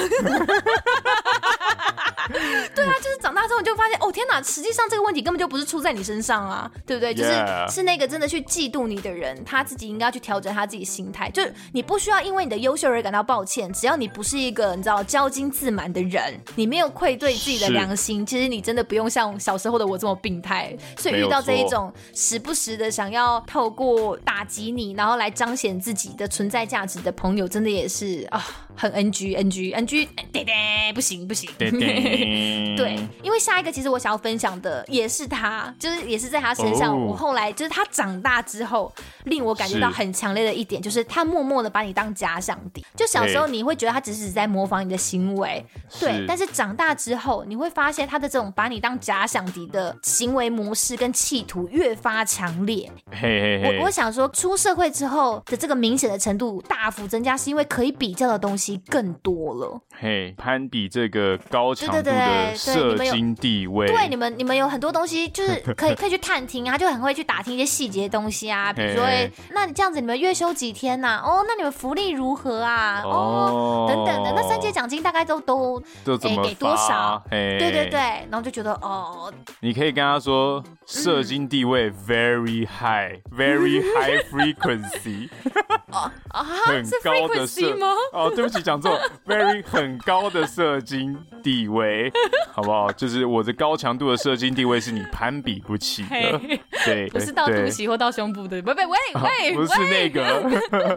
[3.48, 7.14] 之后你就发现，哦天哪，实际上这个问题根本就不是出在你身上啊，对不对？
[7.14, 7.72] 就是、yeah.
[7.72, 11.30] 是那个真的去嫉妒你的人，他自己应该要去调整他自己心态。
[11.30, 20.76] 就是你不需要因为你的优秀而感到抱歉，只要你不是一个你知道骄矜自满的人，你没有愧对自己的良心，其实你真的不用像小时候的我这么病态。
[20.98, 28.46] 所以遇到这一种时不时的想要透过打击你，然后来彰显自己的存在价值的朋友，真的也是啊。
[28.78, 30.54] 很 NG NG NG，对对，
[30.94, 31.50] 不行不行。
[31.58, 38.94] 对，因为下一个其实我想要分享的也是他，就是也是在他身上，哦、我后来就是他长大之后，
[39.26, 42.86] 令我感觉到很强烈的一点，就是他默默的把你当假想敌。
[42.96, 45.66] 就小时候你会觉得他只是在模仿你的行为，
[46.00, 52.92] 对，是但是长大之后你会发现他的这种把你当假想敌的行为模式跟企图越发强烈。
[53.12, 59.82] 嘿嘿嘿，我我想说出社会之后的这个明显的程度大幅增加，是因为可以比较的东西更多了。
[60.00, 62.96] 嘿，攀比这个高强度的社
[63.26, 71.24] 经地位，对，你们你们有很多东西就是 可以可以去探听啊，就很会去打听一些细节东西啊，比如说，嘿嘿那你这样子你们月休几天呐、啊？
[71.26, 73.02] 哦，那你们福利如何啊？
[73.04, 77.22] 哦，哦等等的，那三节奖金大概都都都怎么给多少？
[77.32, 85.30] 嘿对对对，然后就觉得哦，你可以跟他说社经地位 very high，very、嗯、high frequency。
[85.92, 86.44] 啊啊！
[86.66, 87.88] 很高的社吗？
[88.12, 92.12] 哦，对不起，讲错，very 很高的社经地位，
[92.52, 92.92] 好不好？
[92.92, 100.42] 就是我的高强度的射精地位是你攀比不起的，嘿对， 不是到肚脐或到胸部的，喂喂喂喂，不是那个，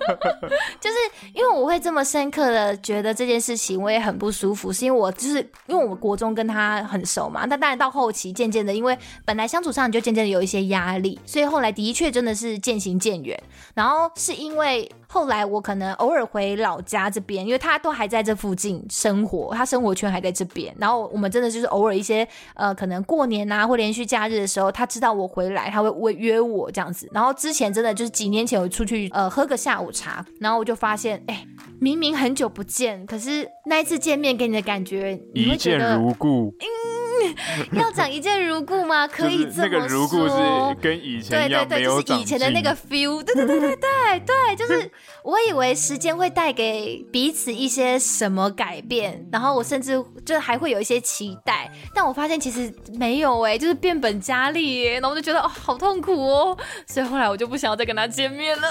[0.80, 0.96] 就是
[1.34, 13.38] 因为我会这么深刻的觉得这件事情，我也很不舒服，是因为我就是因为我国中跟他很熟嘛，但当然到后期渐渐的，因为本来相处上你就渐渐的有一些压力，所以后来的确真的是渐行渐远，
[13.74, 14.90] 然后是因为。
[15.10, 20.74] 后来我可能偶尔回老家这边，因为他都还在这附近生活，他生活圈还在这边。
[20.78, 27.08] 然后我们真的就是偶尔一些呃，可能过年啊或连续假日的时候，他知道我回来，他会会约我这样子。
[27.12, 31.44] 然后之前真的就是几年前我出去呃喝个下午茶，然后我就发现，哎，
[31.80, 36.54] 明明很久不见，可是那一次见面给你的感觉，一见如故。
[36.60, 36.87] 嗯
[37.72, 39.06] 要讲一见如故吗？
[39.08, 39.62] 可以这么说。
[39.62, 41.48] 那个如故是跟以前。
[41.48, 43.22] 对对对，就是以前的那个 feel。
[43.22, 44.90] 对对对对对对，就是
[45.22, 58.68] 我以为时间会带给彼此一些什么改变，然后我甚至就还会有一些期待，但我发现其实没有哎，就是变本加厉耶，然后我就觉得哦，好痛苦哦，所以后来我就不想要再跟他见面了。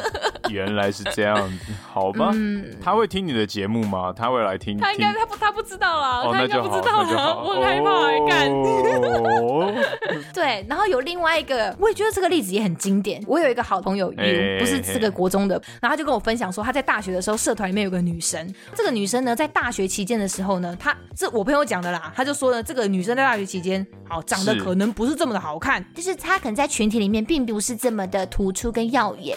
[0.50, 2.30] 原来是这样子，好吧？
[2.34, 4.12] 嗯，他会听你的节目吗？
[4.16, 4.78] 他会来听？
[4.78, 9.72] 他应该他不他不知道啦，哦、他应该不知道啦，我很哦，
[10.34, 13.22] 对，然后有另外一个，我也觉得这个例子也很经典。
[13.26, 14.12] 我有一个好朋友，
[14.58, 18.54] 不是这个国中的，然后他就跟我分享说，他在大学的时候，社团里面有个女生。
[18.74, 29.36] 这个女生呢，在大学期间的时候呢，她这我朋友讲的啦，他就说呢，这个女生在大学期间，好长得可能不是这么的好看，就是她可能在群体里面并不是这么的突出跟耀眼。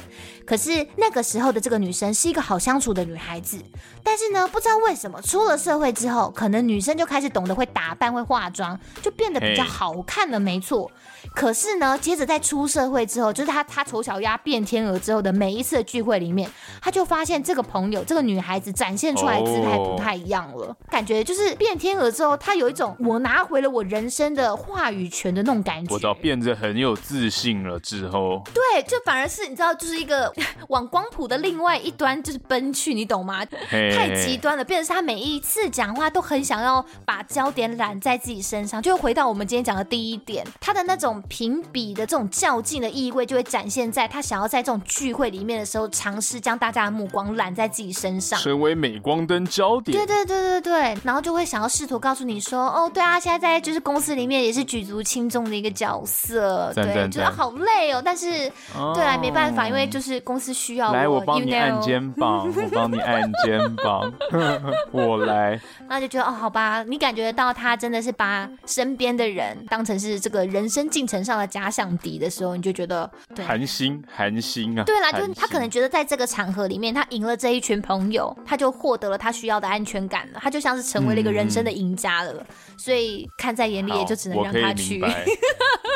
[0.49, 3.63] 可是那个时候的这个女生是一个好相处的女孩子，
[4.03, 10.39] 但是呢，不知道为什么出了社会之后，可能女生就开始懂得会打扮、会化妆，就变得比较好看了。
[10.39, 10.89] 没错。
[11.35, 16.49] 可是呢，接着在出社会之后，就是她她丑小鸭变天鹅之后的每一次的聚会里面，
[16.81, 25.93] 她就发现这个朋友这个女孩子展现出来的姿态不太一样了，感觉就是变天鹅之后，她有一种我拿回了我人生的话语权的那种感觉。
[25.93, 30.33] 我知道变得很有自信了之后，对，就反而是你知道，就是一个
[30.69, 33.45] 往光谱的另外一端就是奔去，你懂吗？
[33.69, 41.21] 太极端了，变成是他每一次讲话都很想要把焦点揽在自己身上，就回到我们今天讲的第一点，他的那种。
[41.27, 49.97] 评比的这种较劲的意味，就会展现在他想要在这种聚会里面的时候，尝试将大家的目光揽在自己身上，成为镁光灯焦点。
[49.97, 58.01] 对对对对对，然后就会想要试图告诉你说，哦，对啊，现在在就是公司里面也是举足轻重的一个角色，对，觉得好累哦。
[58.03, 60.93] 但是，哦、对啊，没办法，因为就是公司需要我。
[60.93, 64.13] 来，我帮你按肩膀，我帮你按肩膀，
[64.93, 65.59] 我来。
[65.89, 74.83] 那就觉得哦，好吧，你感觉得到他真的是把身边的人当成是这个人生进程上的假想敌的时候，你就觉得对，寒心寒心啊。
[74.83, 82.33] 对啦，就是他可能觉得在这个场合里面，他赢了这一群朋友，他就获得了他需要的安全感了，他就像是成为了一个人生的赢家了。
[82.33, 82.45] 嗯、
[82.77, 85.03] 所以看在眼里，也就只能让他去。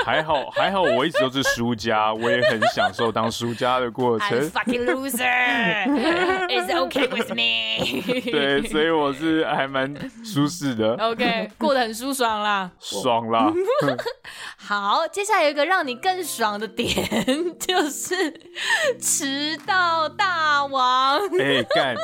[0.06, 4.23] 还好还好，我一直都是输家，我也很享受当输家的过程。
[4.32, 5.24] I'm fucking loser.
[6.50, 8.02] It's okay with me.
[8.32, 10.96] 对，所以我是还蛮舒适的。
[10.96, 13.52] OK，过得很舒爽啦，爽啦。
[14.58, 16.90] 好，接下来有一个让你更爽的点，
[17.60, 18.16] 就是
[19.00, 21.20] 迟到大王。
[21.40, 21.96] 哎，干！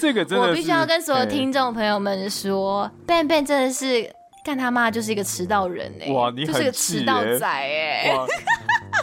[0.00, 4.10] 这个真的，我必须要跟所有听众朋友们说，Ben Ben 真的是。
[4.44, 6.12] 干他妈就是一个迟到人哎、欸！
[6.12, 8.16] 哇，你就是个迟到仔哎、欸！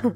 [0.03, 0.12] 哇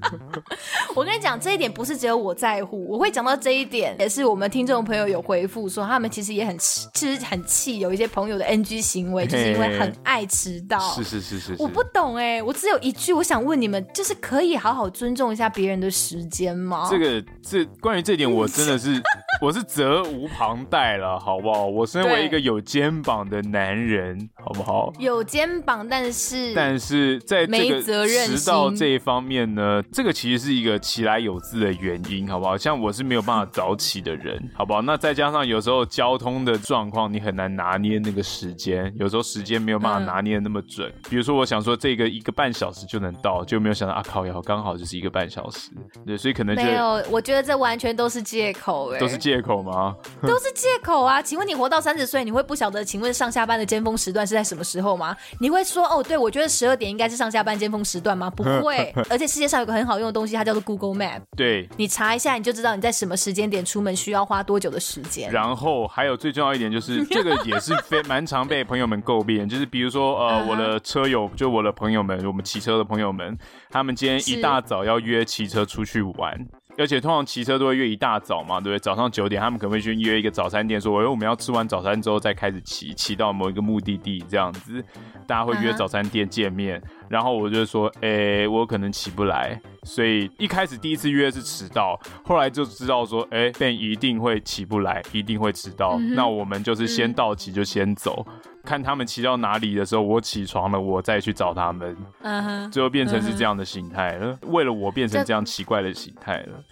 [0.95, 10.79] 我跟你讲，这一点不是只有我在乎，我会讲到这一点，也是我们听众朋友有回复说，他们其实也很气其实很气，有一些朋友的 NG 行为，就是因为很爱迟到。
[10.93, 16.87] 是是是是，我不懂哎、欸，我只有一句，我想问你们，就是可以好好尊重一下别人的时间吗？
[16.89, 19.01] 这个这关于这点，我真的是
[19.41, 21.65] 我是责无旁贷了，好不好？
[21.65, 24.93] 我身为一个有肩膀的男人，好不好？
[24.99, 29.91] 有肩膀，但是但是在这个迟到这一方面呢，没责任心。
[29.91, 32.57] 这个其实是一个其来有自的原因，好不好？
[32.57, 34.81] 像我是没有办法早起的人，好不好？
[34.81, 40.87] 那再加上有时候交通的状况，你很难拿捏那个时间，有时候时间没有办法拿捏的那么准。
[40.89, 45.71] 嗯、比如说，我想说这个一个半小时就能到，就没有想到啊靠，要刚好就是一个半小时，
[46.05, 47.03] 对，所以可能就没有。
[47.09, 49.95] 我觉得这完全都是借口，哎，都是借口吗？
[50.23, 51.21] 都是借口啊！
[51.21, 52.83] 请问你活到三十岁，你会不晓得？
[52.83, 55.15] 请问上下班的尖峰时段是在什么时候吗？
[55.39, 58.29] 你会说哦，对，我觉得十二点应该是上下班尖峰时段吗？
[58.29, 58.93] 不会。
[59.09, 61.21] 而且世界上有个很好用的东西，它叫做 Google Map。
[61.35, 65.31] 对，你查一下，你就知道你在什么时间点出门需要花多久的时间。
[65.31, 73.37] 然后还有最重要一点就是， 这个也是非蛮常被朋友们诟病，就是比如说呃，我的车友，就我的朋友们，我们骑车的朋友们，
[73.69, 76.33] 他们今天一大早要约骑车出去玩。
[76.77, 78.79] 而且通常骑车都会约一大早嘛，对不对？
[78.79, 84.83] 早上九点，他们可能会去约一个早餐店，说：“哎我们要吃完早餐之后再开始骑，骑到某一个目的地这样子。”
[85.27, 86.87] 大家会约早餐店见面，uh -huh.
[87.09, 95.97] 然后我就说：“哎、欸，我可能起不来。”所以一开始第一次约是迟到，后来就知道说：“哎、欸，Ben 一定会起不来，一定会迟到。
[95.97, 96.13] Uh -huh.
[96.15, 98.25] ”那我们就是先到齐就先走。
[98.27, 98.52] Uh.
[98.63, 101.95] 看他们骑到哪里的时候，我起床了，我再去找他们。
[102.21, 104.37] 嗯哼，最后变成是这样的形态了。
[104.43, 106.63] 为了我变成这样奇怪的形态了。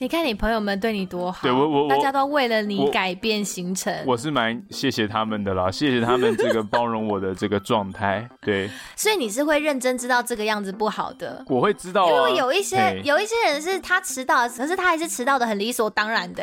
[0.00, 3.94] 你看你朋友们对你多好，对我我，大家都为了你改变行程。
[4.06, 8.26] 我，我是蛮谢谢他们的啦， 谢谢他们这个包容我的这个状态。
[8.40, 11.44] 对，所以你是会认真知道这个样子不好的。
[11.48, 16.42] 我会知道、啊，因为有一些有一些人是他迟到，可是他还是迟到的很理所当然的，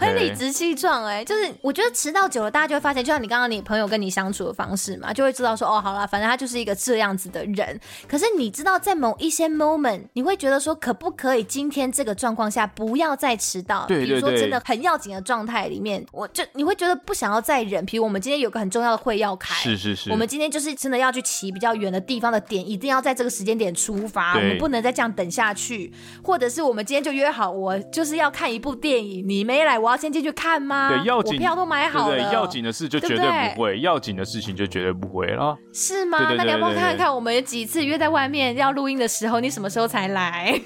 [0.00, 5.12] 很理直气壮，哎，就是我觉得迟到久了，大家就会发现，就像你刚刚你朋友跟你相处的方式嘛。
[5.12, 7.78] 就会知道说哦，好了，反正他就是一个这样子的人。
[8.08, 13.84] 可是你知道，在某一些 moment，你会觉得说，可不可以今天这个状况下不要再迟到？
[13.86, 14.06] 对对对。
[14.06, 17.84] 比如说真的很要紧的状态里面，我就你会觉得不想要再忍。
[17.86, 20.10] 比如我们今天有个很重要的会要开，是是是。
[20.10, 25.92] 我们今天就是真的要去骑比较远的地方的点，一定要在这个时间点出发，我们不能再这样等下去。
[26.22, 30.88] 或者是我们今天就约好，我就是要看一部电影，你没来，我要先进去看吗？
[30.88, 32.16] 对，要紧，我票都买好了。
[32.16, 33.80] 对，对，要紧的事就绝对不会，对不对？
[33.80, 35.26] 要紧的事情就绝对不会。
[35.26, 36.34] 了是吗？
[36.36, 40.60] 那你要不要看看我们有几次约在外面要录音的时候，你什么时候才来？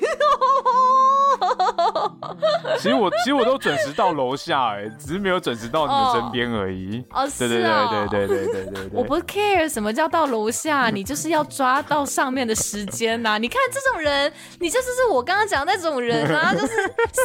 [2.79, 7.05] 其实我其实我都准时到楼下哎、欸，只是没有准时到你们身边而已。
[7.11, 8.91] 哦，对对对对对对对对对。
[8.93, 13.39] 我不 care 什么叫到楼下，你就是要抓到上面的时间呐、啊。
[13.41, 16.69] 你看这种人，你就是是我刚刚讲的那种人啊， 就是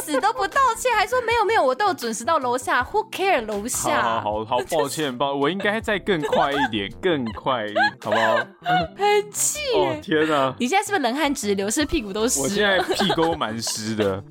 [0.02, 2.82] 死都不道歉，还说没有没有，我都有准时到楼下。
[2.82, 4.02] Who care 楼下？
[4.02, 8.36] 好好好，好抱歉抱，我应该再更快一点，更快一点，好不好？
[8.96, 9.58] 很气！
[9.74, 10.54] 哦天哪！
[10.58, 11.68] 你现在是不是冷汗直流？
[11.70, 12.40] 是屁股都湿？
[12.40, 14.22] 我现在屁股蛮湿的。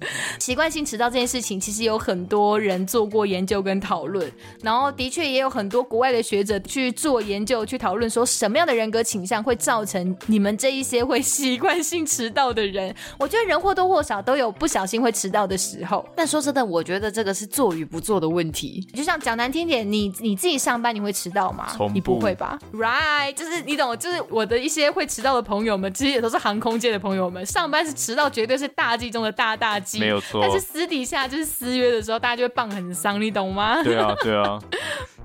[0.55, 4.31] 习惯性迟到这件事情，其实有很多人做过研究跟讨论，
[4.63, 12.95] 然后的确也有很多国外的学者去做研究，去讨论说什么样的人格倾向会造成你们这一些会习惯性迟到的人。
[13.19, 16.07] 我觉得人或多或少都有不小心会迟到的时候。
[16.15, 18.79] 但说真的，我觉得这个是做与不做的问题。
[18.93, 21.67] 就像讲难听点，你你自己上班你会迟到吗？
[21.93, 27.45] 你不会吧？Right，就是你懂，就是我的一些会迟到的朋友们，其实也都是航空界的朋友们。
[27.45, 29.99] 上班是迟到，绝对是大忌中的大大忌。
[29.99, 30.44] 没有错。
[30.45, 33.81] 但是私底下就是私约的时候，大家就会棒很伤，你懂吗？
[33.83, 34.59] 对啊，对啊。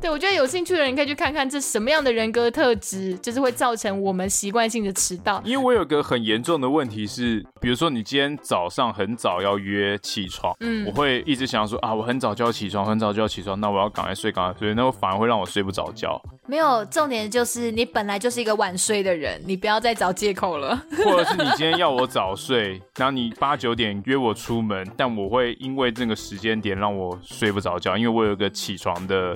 [0.01, 5.43] 对，我觉得有兴趣的人可以去看看这什么样的人格特质，就是会造成我们习惯性的迟到。
[5.45, 16.19] 因为我有个很严重的问题是，比如说你今天早上很早要约起床，嗯，我会一直想说啊，我很早就要起床，很早就要起床，那我要赶快睡，赶快睡，那我反而会让我睡不着觉。
[16.47, 20.75] 没有，重点就是你本来就是一个晚睡的人，你不要再找借口了。
[21.05, 29.35] 或者是你今天要我早睡，然后你八九点约我出门，但我会因为这个时间点让我睡不着觉，因为我有个起床的。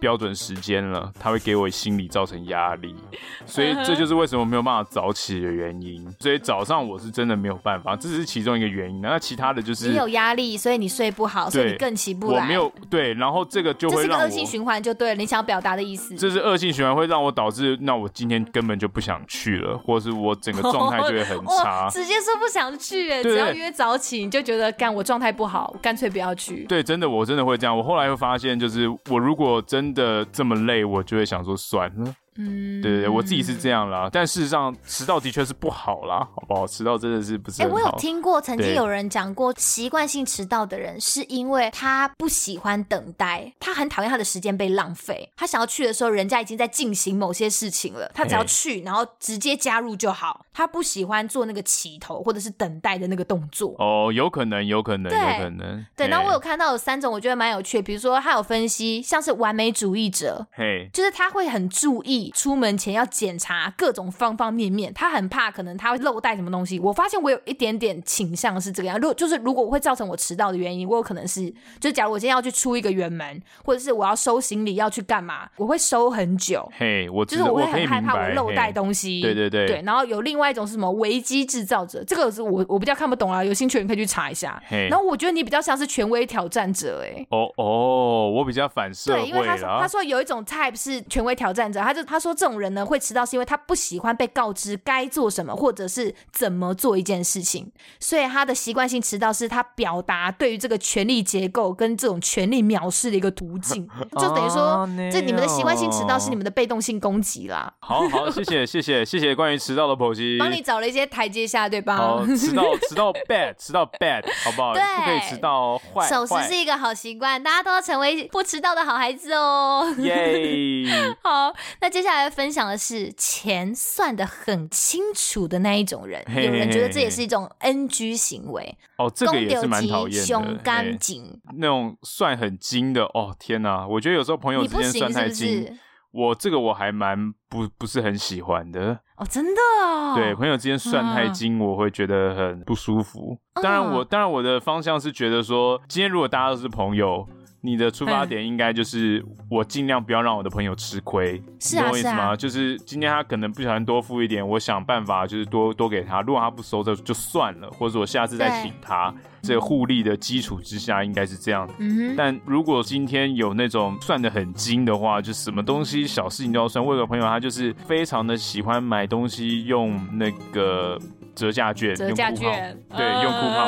[0.00, 2.94] 标准时间了，他会给我心理造成压力，
[3.46, 6.10] 所以这就是为什么没有办法早起的原因。
[6.18, 9.00] 所以早上我是真的没有办法，这是其中一个原因。
[9.00, 12.40] 那其他的就是你有压力，所以你睡不好，所以你更起不来。
[12.40, 15.14] 我没有对，然后这个就会让我，这是个恶性循环，就对了。
[15.14, 21.88] 你想要表达的意思，这是恶性循环，会让我导致那我今天根本就不想去了，或是我整个状态就会很差。
[21.92, 26.64] 直接说不想去，哎，只要约早起，你就觉得干我状态不好，干脆不要去。
[26.64, 27.76] 对，真的我真的会这样。
[27.76, 30.84] 我后来会发现，就是我如果真的这么累。
[30.84, 32.14] 我就会想说算了。
[32.36, 34.08] 嗯，对对对，我自己是这样啦。
[34.10, 36.66] 但事实上，迟到的确是不好啦，好不好？
[36.66, 37.60] 迟到真的是不是？
[37.62, 45.28] 哎、欸，我有听过，曾经有人讲过，习惯性迟到的人是因为他不喜欢等待，他很讨厌他的时间被浪费。
[45.36, 50.46] 他想要去的时候，人家已经在进行某些事情了，他只要去，然后直接加入就好。
[50.60, 53.74] 他不喜欢做那个起头或者是等待的那个动作。
[53.78, 55.86] 哦，有可能，有可能，有可能。
[55.96, 57.82] 对，然后我有看到有三种，我觉得蛮有趣的。
[57.82, 66.78] 比如说，他有分析，像是完美主义者，嘿，就是他会很注意出门前要检查各种方方面面，他很怕可能他会漏带什么东西。
[66.78, 71.48] 我发现我有一点点倾向是这个样，如果就是如果会造成我迟到的原因，我有可能是，
[71.80, 76.70] 就是假如我今天要去出一个远门，或者是我要收行李要去干嘛，我会收很久。
[76.76, 79.22] 嘿，我就是我会很害怕我漏带东西。
[79.22, 84.60] 对对对对，然后有另外一种是什么危机制造者，这个是我我比较看不懂啊，有兴趣的人可以去查一下。
[84.68, 89.20] 嘿，然后我觉得你比较像是权威挑战者，哎，哦哦，我比较反社会。
[89.20, 103.88] 对，因为他说他说有一种 type 是权威挑战者，他就他说这种人呢会迟到是因为他不喜欢被告知该做什么或者是怎么做一件事情，所以他的习惯性迟到是他表达对于这个权力结构跟这种权力藐视的一个途径，
[104.18, 107.72] 就等于说这你们的习惯性迟到是你们的被动性攻击啦。
[107.80, 111.96] 好好，谢谢谢谢谢谢关于迟到的剖析，帮你找了一些台阶下，对吧？
[111.96, 114.72] 好，迟到 迟到 bad，迟到 bad，好不好？
[114.74, 116.08] 对，不可以迟到坏。
[116.08, 119.94] 守时是一个好习惯，大家都要成为不迟到的好孩子哦。
[119.98, 120.84] 耶！
[121.22, 128.76] 好，那接下来分享的是钱算的很清楚的那一种人，有人觉得这也是一种 NG 行为。
[128.96, 130.26] 哦，这个也是蛮讨厌的。
[130.26, 133.86] 胸干紧，那种算很精的，哦天哪！
[133.86, 135.78] 我觉得有时候朋友之间算太精。
[136.12, 140.14] 我这个我还蛮不不是很喜欢的哦，真的哦。
[140.14, 143.38] 对，朋友之间算太精，我会觉得很不舒服。
[143.54, 147.26] 嗯、当然我，我当然我的方向是觉得说，今天如果大家都是朋友。
[147.62, 152.14] 你的出发点应该就是我尽量不要让我的朋友吃亏，嗯、你懂我意思吗？
[152.14, 156.22] 是啊是啊，就是今天他可能不小心多付一点，我想办法就是多多给他。
[156.22, 159.14] 如果他不收，这就算了，或者我下次再请他。
[159.42, 161.66] 这个互利的基础之下，应该是这样。
[161.78, 166.84] 嗯，但如果今天有那种算的很精的话，就什么东西小事情都要算。
[166.84, 170.98] 我有个朋友，他就是非常的喜欢买东西用那个。
[171.40, 173.66] 折价券，折价券，对，用 coupon，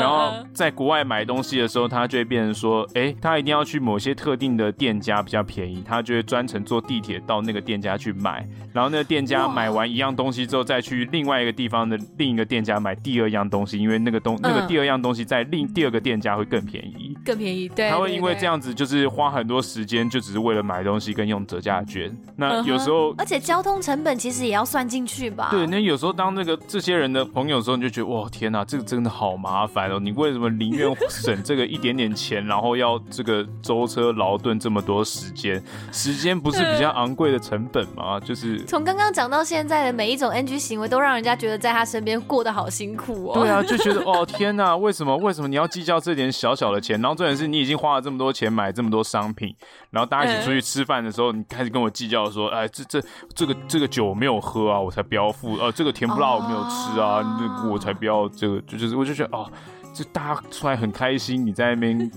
[0.00, 25.48] 然后在国外买东西的时候，他就会变成说，哎，他一定要去某些特定的店家比较便宜，他就会专程坐地铁到那个店家去买，然后那个店家买完一样东西之后，再去另外一个地方的另一个店家买第二样东西，因为那个东那个第二样东西在另第二个店家会更便宜，更便宜，对，他会因为这样子就是花很多时间，就只是为了买东西跟用折价券，那有时候，而且交通成本其实也要算进去吧？
[25.50, 27.09] 对，那有时候当那个这些人。
[27.12, 29.98] 的朋友的时候，你就觉得哇天哪，这个真的好麻烦哦！
[29.98, 35.62] 你为什么宁愿省这个一点点钱，然后要这个舟车劳顿这么多时间？
[35.92, 38.18] 时间不是比较昂贵的成本吗？
[38.24, 43.34] 就是从刚刚讲到现在的每一种 NG 行为，都让人家觉得在他身边过得好辛苦哦。
[43.34, 47.00] 对啊，就觉得哦天哪，为什么为什么你要计较这点小小的钱？
[47.00, 49.54] 然后重点是你已经花了这么多钱买这么多商品，
[49.90, 53.02] 然后大家一起出去吃饭的时候，你开始跟我计较说，哎，这这
[53.34, 55.56] 这个这个酒我没有喝啊，我才不要付。
[55.56, 56.89] 呃，这个甜不辣我没有吃。
[56.94, 59.50] 是啊，那我才不要这个，就就是我就觉得哦。
[60.00, 62.10] 就大家出来很开心，你在那边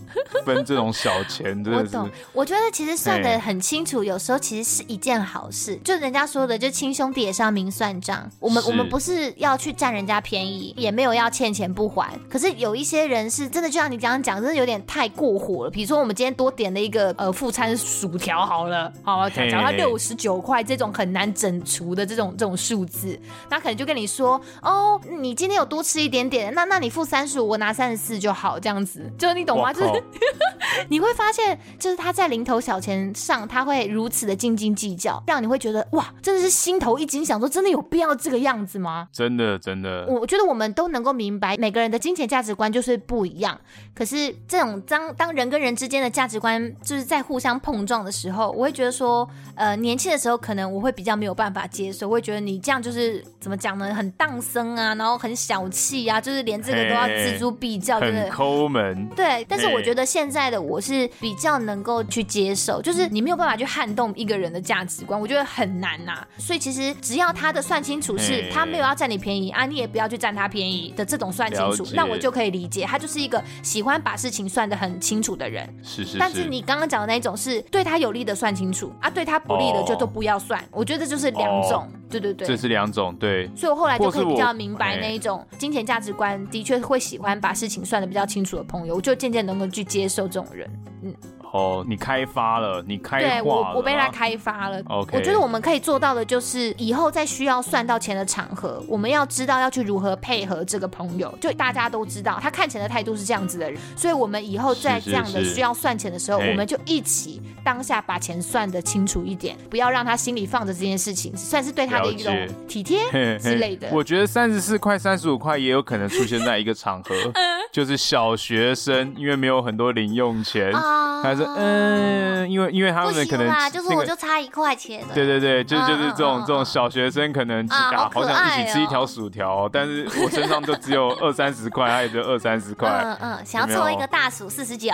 [0.46, 1.98] 分这种小钱， 真的是。
[1.98, 5.76] 我懂，我觉得其实算的很清楚，有时候其实是一件好事。
[5.84, 8.32] 就人家说的，就亲兄弟也是要明算账。
[8.40, 12.18] 我们我们不是要去占人家便宜，也没有要欠钱不还。
[12.30, 15.70] 可是有一些人是真的，就像你刚刚讲，真的有点太过火了。
[15.70, 23.20] 比如说我们今天多点了一个呃副餐薯条，好了，好，假如他六十九块这种很难整除的这种这种数字，
[23.50, 29.74] 那可能就跟你说，哦，你今天有多吃一点点，那那你付三十五，我拿三十四就好，这样子，就是你懂吗？
[29.74, 30.04] 就是
[30.90, 39.08] 你会发现，就是他在零头小钱上，他会如此的斤斤计较，让你会觉得哇，真的是心头一惊，想说真的有必要这个样子吗？
[39.12, 43.60] 真的，真的，我觉得我们都能够明白，每个人的金钱价值观就是不一样。
[43.96, 53.94] 可是这种当当人跟人之间的价值观就是在互相碰撞的时候，我会觉得说，呃，年轻的时候可能我会比较没有办法接受，我会觉得你这样就是怎么讲呢？
[53.94, 58.00] 很荡生啊，然后很小气啊，就是连这个都要锱铢必较。
[58.04, 66.28] 真的抠门，对，但是我觉得现在的我是比较能够去接受，就是你没有办法去撼动一个人的价值观，我觉得很难呐。
[66.38, 75.68] 所以其实只要他的算清楚是他没有要占你便宜啊，你也不要去占他便宜的这种算清楚，那我就可以理解，他就是一个喜欢把事情算得很清楚的人。
[75.84, 76.18] 是是。
[76.18, 80.64] 但是你刚刚讲的那种是对他有利的算清楚啊，对他不利的就都不要算。
[80.72, 83.48] 我觉得这就是两种，对对对，这是两种，对。
[83.56, 87.84] 所以我后来就可以比较明白那一种金钱价值观的确会喜欢把事情。
[87.84, 90.70] 算得比较清楚的朋友，我就渐渐能够去接受这种人。
[91.02, 91.14] 嗯，
[91.54, 94.82] 候，你开发了，你开对我，我被他开发了。
[94.88, 101.34] OK 我觉得我们可以做到的就是，以后在需要算到钱的场合，我们要知道要去如何配合这个朋友。
[101.40, 112.36] 就大家都知道，他看钱的态度是这样子的人，所以我们以后在这样的是是是需要算钱的时候，嘿我们就一起当下把钱算的清楚一点，不要让他心里放着这件事情，算是对他的一种
[112.68, 113.00] 体贴
[113.40, 113.88] 之类的。
[113.92, 117.14] 我觉得三十四块、三十五块也有可能出现在一个场合，
[117.72, 125.04] 就是小学生，因为没有很多零用钱，啊还是嗯，因为因为他们可能就是我就差一块钱。
[125.14, 133.74] 对对对，就嗯就是这种这种小学生可能啊好想一起吃一条薯条，但是我身上就只有 二三十块，他也就二三十块，嗯嗯，想要有？
[133.74, 134.92] 没有凑一个大薯四十九，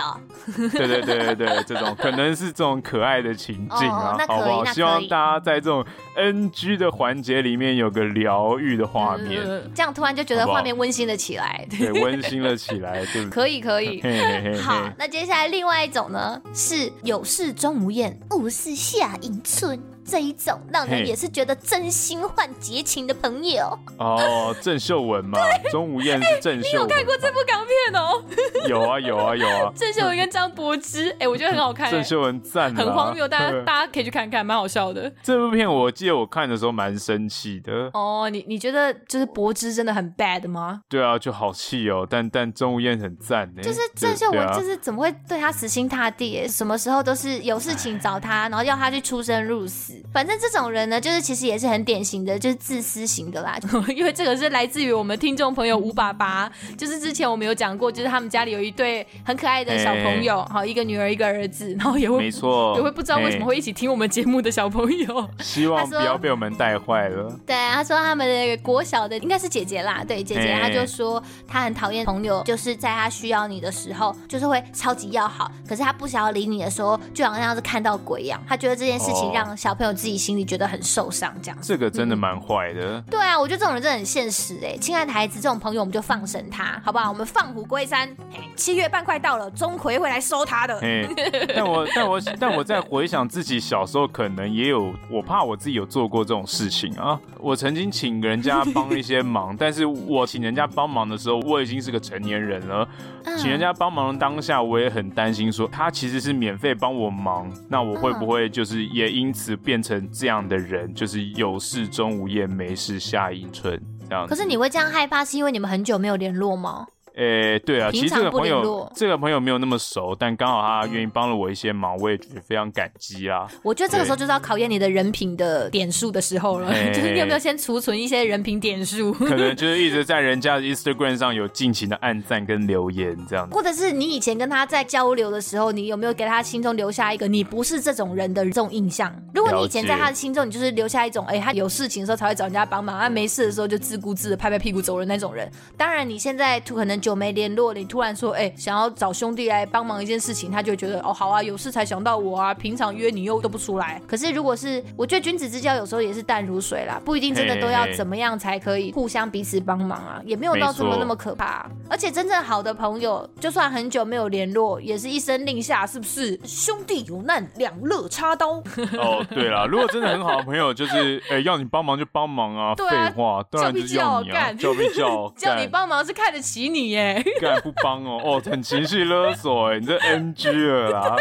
[0.56, 4.16] 对对对对对，这种可能是这种可爱的情境啊。
[4.26, 4.64] 好不好？
[4.64, 5.84] 那希望大家在这种
[6.16, 11.66] NG 的环节里面有个疗愈的画面，呃这样突然就觉得画面温馨了起来。
[11.70, 13.30] 对，温馨了起来，对不对？
[13.40, 14.58] 可以可以，嘿嘿嘿嘿。
[14.60, 19.80] 好，那接下来另外一种呢，是有事钟无艳，无事夏迎春。
[20.10, 25.38] 这一种让人也是觉得真心换绝情的朋友，哦，郑秀文嘛，
[25.70, 26.82] 钟无艳是郑秀文。
[26.82, 28.22] 有，看过这部港片哦，
[28.68, 35.12] 有啊有啊有啊，郑秀文跟张柏芝，哎，我觉得很好看，郑秀文赞，很荒谬，大家 大家可以去看看，蛮好笑的。
[35.22, 40.80] 这部片我记得我看的时候蛮生气的，哦，你你觉得就是柏芝真的很 bad 吗？
[40.88, 46.48] 对啊，就好气哦，但但钟无艳很赞呢，就是郑秀文，就是怎么会对他死心塌地耶？
[46.48, 49.99] 什么时候都是有事情找他，然后要他去出生入死。
[50.12, 53.58] 反正这种人呢，就是其实也是很典型的，就是自私型的啦。
[53.94, 65.28] 因为这个是来自于我们听众朋友吴爸爸，就是之前我们有讲过，就是他们家里有一对很可爱的小朋友，好一个女儿一个儿子，然后也会没错，也会不知道为什么会一起听我们节目的小朋友。
[65.40, 67.30] 希望不他说要被我们带坏了。
[67.46, 78.40] 对，他说他们的国小的应该是姐姐啦，对姐姐，嘿他就说他很讨厌朋友，就是在他需要你的时候，就是会超级要好，可是他不想要理你的时候，就好像是看到鬼一样。
[78.48, 81.66] 他觉得这件事情哦让小朋友自己心里觉得很受伤，这样子。
[81.66, 83.02] 这个真的蛮坏的。
[83.10, 87.08] 对啊，我觉得这种人真的很现实哎，亲爱的孩子，这种朋友我们就放生他，好不好？
[87.10, 88.06] 我们放虎归山。
[88.30, 90.78] 嘿，七月半快到了，钟馗会来收他的。
[90.80, 91.08] 嘿，
[91.56, 97.18] 但我 但我但我在回想自己小时候，可能也有，我怕我自己有做过这种事情啊。
[97.38, 102.86] 我曾经请人家帮一些忙， 但是我请人家帮忙的时候，我已经是个成年人了。
[103.24, 114.26] 嗯请人家帮忙的当下，我也很担心，说他其实是免费帮我忙，那我会不会就是也因此变变成这样的人，就是有事钟无艳，没事夏迎春这样。
[114.26, 116.88] 可是你会这样害怕，是因为你们很久没有联络吗？
[117.16, 123.48] 诶，对啊，其实这个朋友，这个朋友没有那么熟，但刚好他愿意帮了我一些忙，我也觉得非常感激啊。
[123.62, 133.54] 我觉得这个时候就是要考验你的人品的点数的时候了，嘿 就是你有没有先储存一些人品点数，可能就是一直在人家的 Instagram 上有尽情的按赞跟留言这样子。
[133.54, 139.14] 或者是你以前跟他在交流的时候，你有没有给他心中留下一个你不是这种人的这种印象？
[139.34, 145.50] 如果你以前在他的心中，你就是留下一种，哎、欸，他有事情的时候才会找人家帮忙，他、啊、没事的时候就自顾自的拍拍屁股走人那种人。
[145.76, 154.00] 当然，你现在可能久没联络，你突然说，哎、欸，想要找兄弟来帮忙一件事情，他就觉得，哦，好啊，有事才想到我啊，平常约你又都不出来。
[154.06, 161.70] 可是如果是，我觉得君子之交有时候也是淡如水啦，不一定真的都要怎么样才可以互相彼此帮忙啊，也没有到这么那么可怕、啊。
[161.88, 166.38] 而且真正好的朋友，就算很久没有联络，也是一声令下，是不是？
[166.44, 168.62] 兄弟有难，两肋插刀。
[168.98, 175.32] 哦，对了，如果真的很好的朋友，就是哎、欸，要你帮忙就帮忙啊，废、啊、话，当然就是要你啊，叫不叫？
[175.36, 181.16] 叫你帮忙是看得起你耶，干不帮哦，哦，很情绪勒索哎，你这 NG 了啦。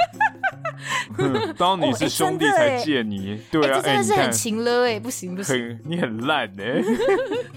[1.58, 6.84] 当你是兄弟才借你，哦欸、对啊，欸、这真的是很勤了哎，不行不行，你很烂 哎。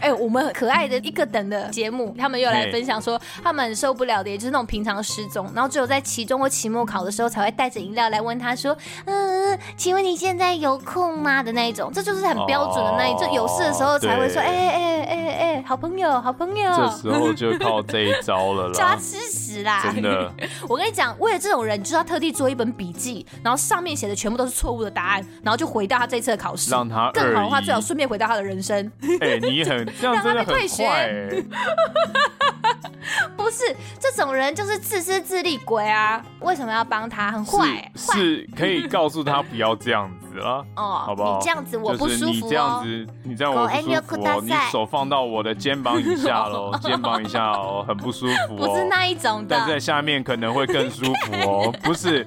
[0.01, 19.83] 哎、欸，我们可爱的一个等的节目，他们又来分享说，他们很受不了的，也就是那种平常失踪，然后只有在期中或期末考的时候才会带着饮料来问他说，嗯，请问你现在有空吗的那一种，这就是很标准的那一种，哦、有事的时候才会说，哎哎哎哎，好朋友，好朋友，这时候就靠这一招了啦，叫他吃屎啦！
[19.93, 20.33] 真的，
[20.69, 23.12] 我跟你讲，为了这种人，就是要特地做一本笔记，
[23.43, 28.91] 然后上面写的全部都是错误的答案，然后就回到他这一次的考试，让他更好的话，最好顺便回到他的人生。
[29.21, 31.45] 哎、欸，你很这样 真的很坏、欸，
[33.37, 36.25] 不是这种人就是自私自利鬼啊！
[36.41, 37.31] 为什么要帮他？
[37.33, 40.23] 很坏，是，是可以告诉他不要这样子。
[40.33, 41.37] 子了，哦，好不好？
[41.39, 42.49] 你这样子我不舒服哦。
[42.49, 44.41] 就是你这样子，你这样我不舒服哦。
[44.43, 48.67] 你手放到我的肩膀以下喽， 肩膀以下哦，很不舒服哦。
[48.67, 52.25] 不是那一种的，但在下面可能会更舒服哦， 不是，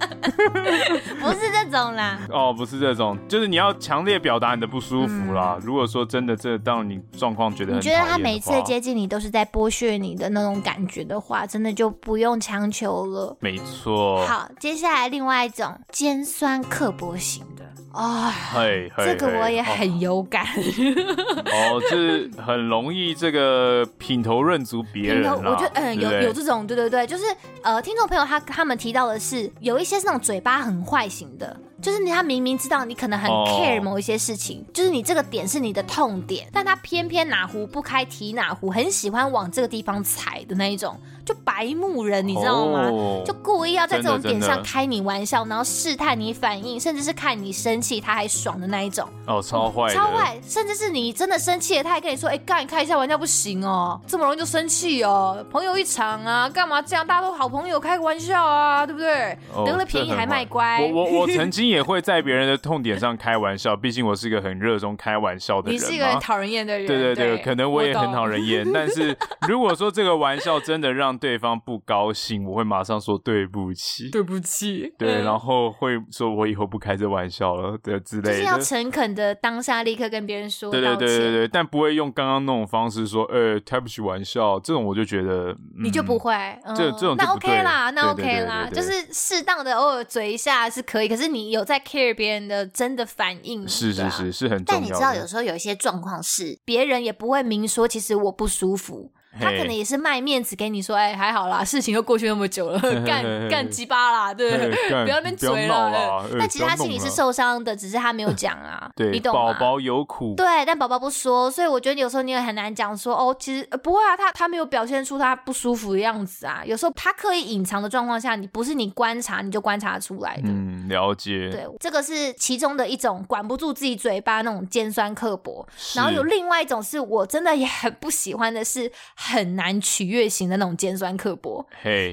[1.20, 2.20] 不是这种啦。
[2.30, 5.58] 哦，不是这种，就是你要强烈表达你的不舒服啦。
[5.62, 13.38] 如果说真的这让你状况觉得很，你觉得他每次接近你都是在剥削你的那种感觉的话，真的就不用强求了。
[13.40, 14.26] 没错。
[14.26, 17.64] 好，接下来另外一种尖酸刻薄型的。
[17.94, 20.44] 啊，嘿，这个我也很有感。
[21.46, 25.32] 哦，就是很容易这个品头论足别人。
[25.32, 27.24] 我觉得嗯，有有这种，对对对，就是
[27.62, 31.56] 呃，听众朋友他他们提到的是，有一些是那种嘴巴很坏型的。
[31.86, 34.74] 就是你，他明明知道你可能很 care 某一些事情，oh.
[34.74, 43.26] 就是你这个点是你的痛点，但他偏偏哪壶不开提哪壶，很喜欢往这个地方踩的那一种，就白目人，你知道吗？Oh.
[43.26, 49.10] 就故意要在这种点上开你玩笑，然后试探你反应，甚至是看你生气他还爽的那一种。
[49.26, 57.06] 哦、oh,，超坏，超坏，甚至是你真的生气了，他还跟你说：“哎、欸，干，你开一下玩笑不行哦，这么容易就生气哦，朋友一场啊，干嘛这样？
[57.06, 59.36] 大家都好朋友，开个玩笑啊，对不对？
[59.66, 65.76] 得、oh, 了便宜还卖乖。”我我我 曾经也会在别人的痛点上开玩笑，毕竟我是一个很热衷开玩笑的人。
[65.76, 66.86] 你是一个很讨人厌的人。
[66.86, 68.64] 对对对，对可能我也很讨人厌。
[68.72, 69.18] 但是
[69.48, 74.94] 如果说这个玩笑真的让对方不高兴，我会马上说对不起，对不起。
[74.98, 78.32] 对，然后会说我以后不开这玩笑了，对之类的。
[78.32, 80.72] 就是要诚恳的当下立刻跟别人说。
[80.72, 86.34] 对对对对对，但不会用刚刚那种方式说，呃、欸，开不起玩笑，这种我就觉得、嗯、你就不会。
[86.64, 91.10] 嗯、这这种那 OK 啦，那 OK 啦，就是适当的偶尔嘴一下是可以。
[91.10, 92.46] 可是你有在 care 别人。
[92.46, 99.12] 的真的反应是是是是很重要，但你知道有时候有一些状况是别人也不会明说，其实我不舒服。
[99.40, 104.90] 他可能也是卖面子给你说，哎、欸，还好啦，事情都过去那么久了，干干鸡巴啦，对不对？
[105.06, 106.26] 不要那边嘴了。
[106.40, 108.90] 但其实他心里是受伤的，只是他没有讲啊。
[108.96, 109.54] 对，你懂吗？
[109.54, 110.34] 宝宝有苦。
[110.36, 116.62] 对，但宝宝不说，所以我觉得有时候你也很难讲说，哦，其实不会啊，他他没有表现出他不舒服的样子啊。
[116.66, 120.44] 有时候他刻意隐藏的状况下，你不是你观察你就观察出来的。
[120.46, 121.50] 嗯，了解。
[121.50, 125.68] 对，这个是其中的一种管不住自己嘴巴那种尖酸刻薄。
[125.96, 128.92] 然后有另外一种是我真的也很不喜欢的是
[129.26, 130.06] 很难取。
[130.06, 131.66] 悦型的那种尖酸刻薄，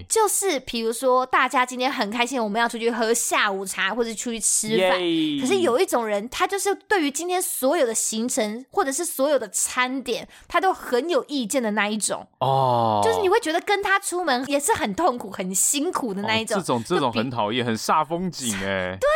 [0.09, 4.93] 就是比如说大家今天很开心，我们要出去喝下午茶或者出去吃饭.
[5.39, 13.05] 可是有一种人，他就是对于今天所有的行程或者是所有的餐点，他都很有意见的那一种哦，oh.
[13.05, 19.09] 就是你会觉得跟他出门也是很痛苦、很辛苦的那一种，oh, 这种这种很讨厌、很煞风景哎， 对，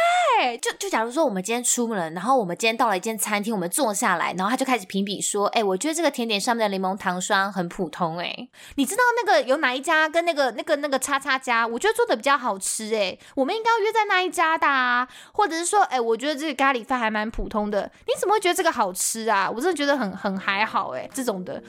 [0.61, 8.49] 就就假如说我们今天出门了，然后我们今天到了一间餐厅，我们坐下来，然后他就开始评比说，哎，我觉得这个甜点上面的柠檬糖霜很普通哎。
[8.76, 19.51] 你知道那个有哪一家跟那个那个那个叉叉家，我觉得做的比较好吃哎、我们应该要约在那一家的啊，或者是说，哎、我觉得这个咖喱饭还蛮普通的，你怎么会觉得这个好吃啊？
[19.51, 21.62] 我真的觉得很很还好哎、这种的。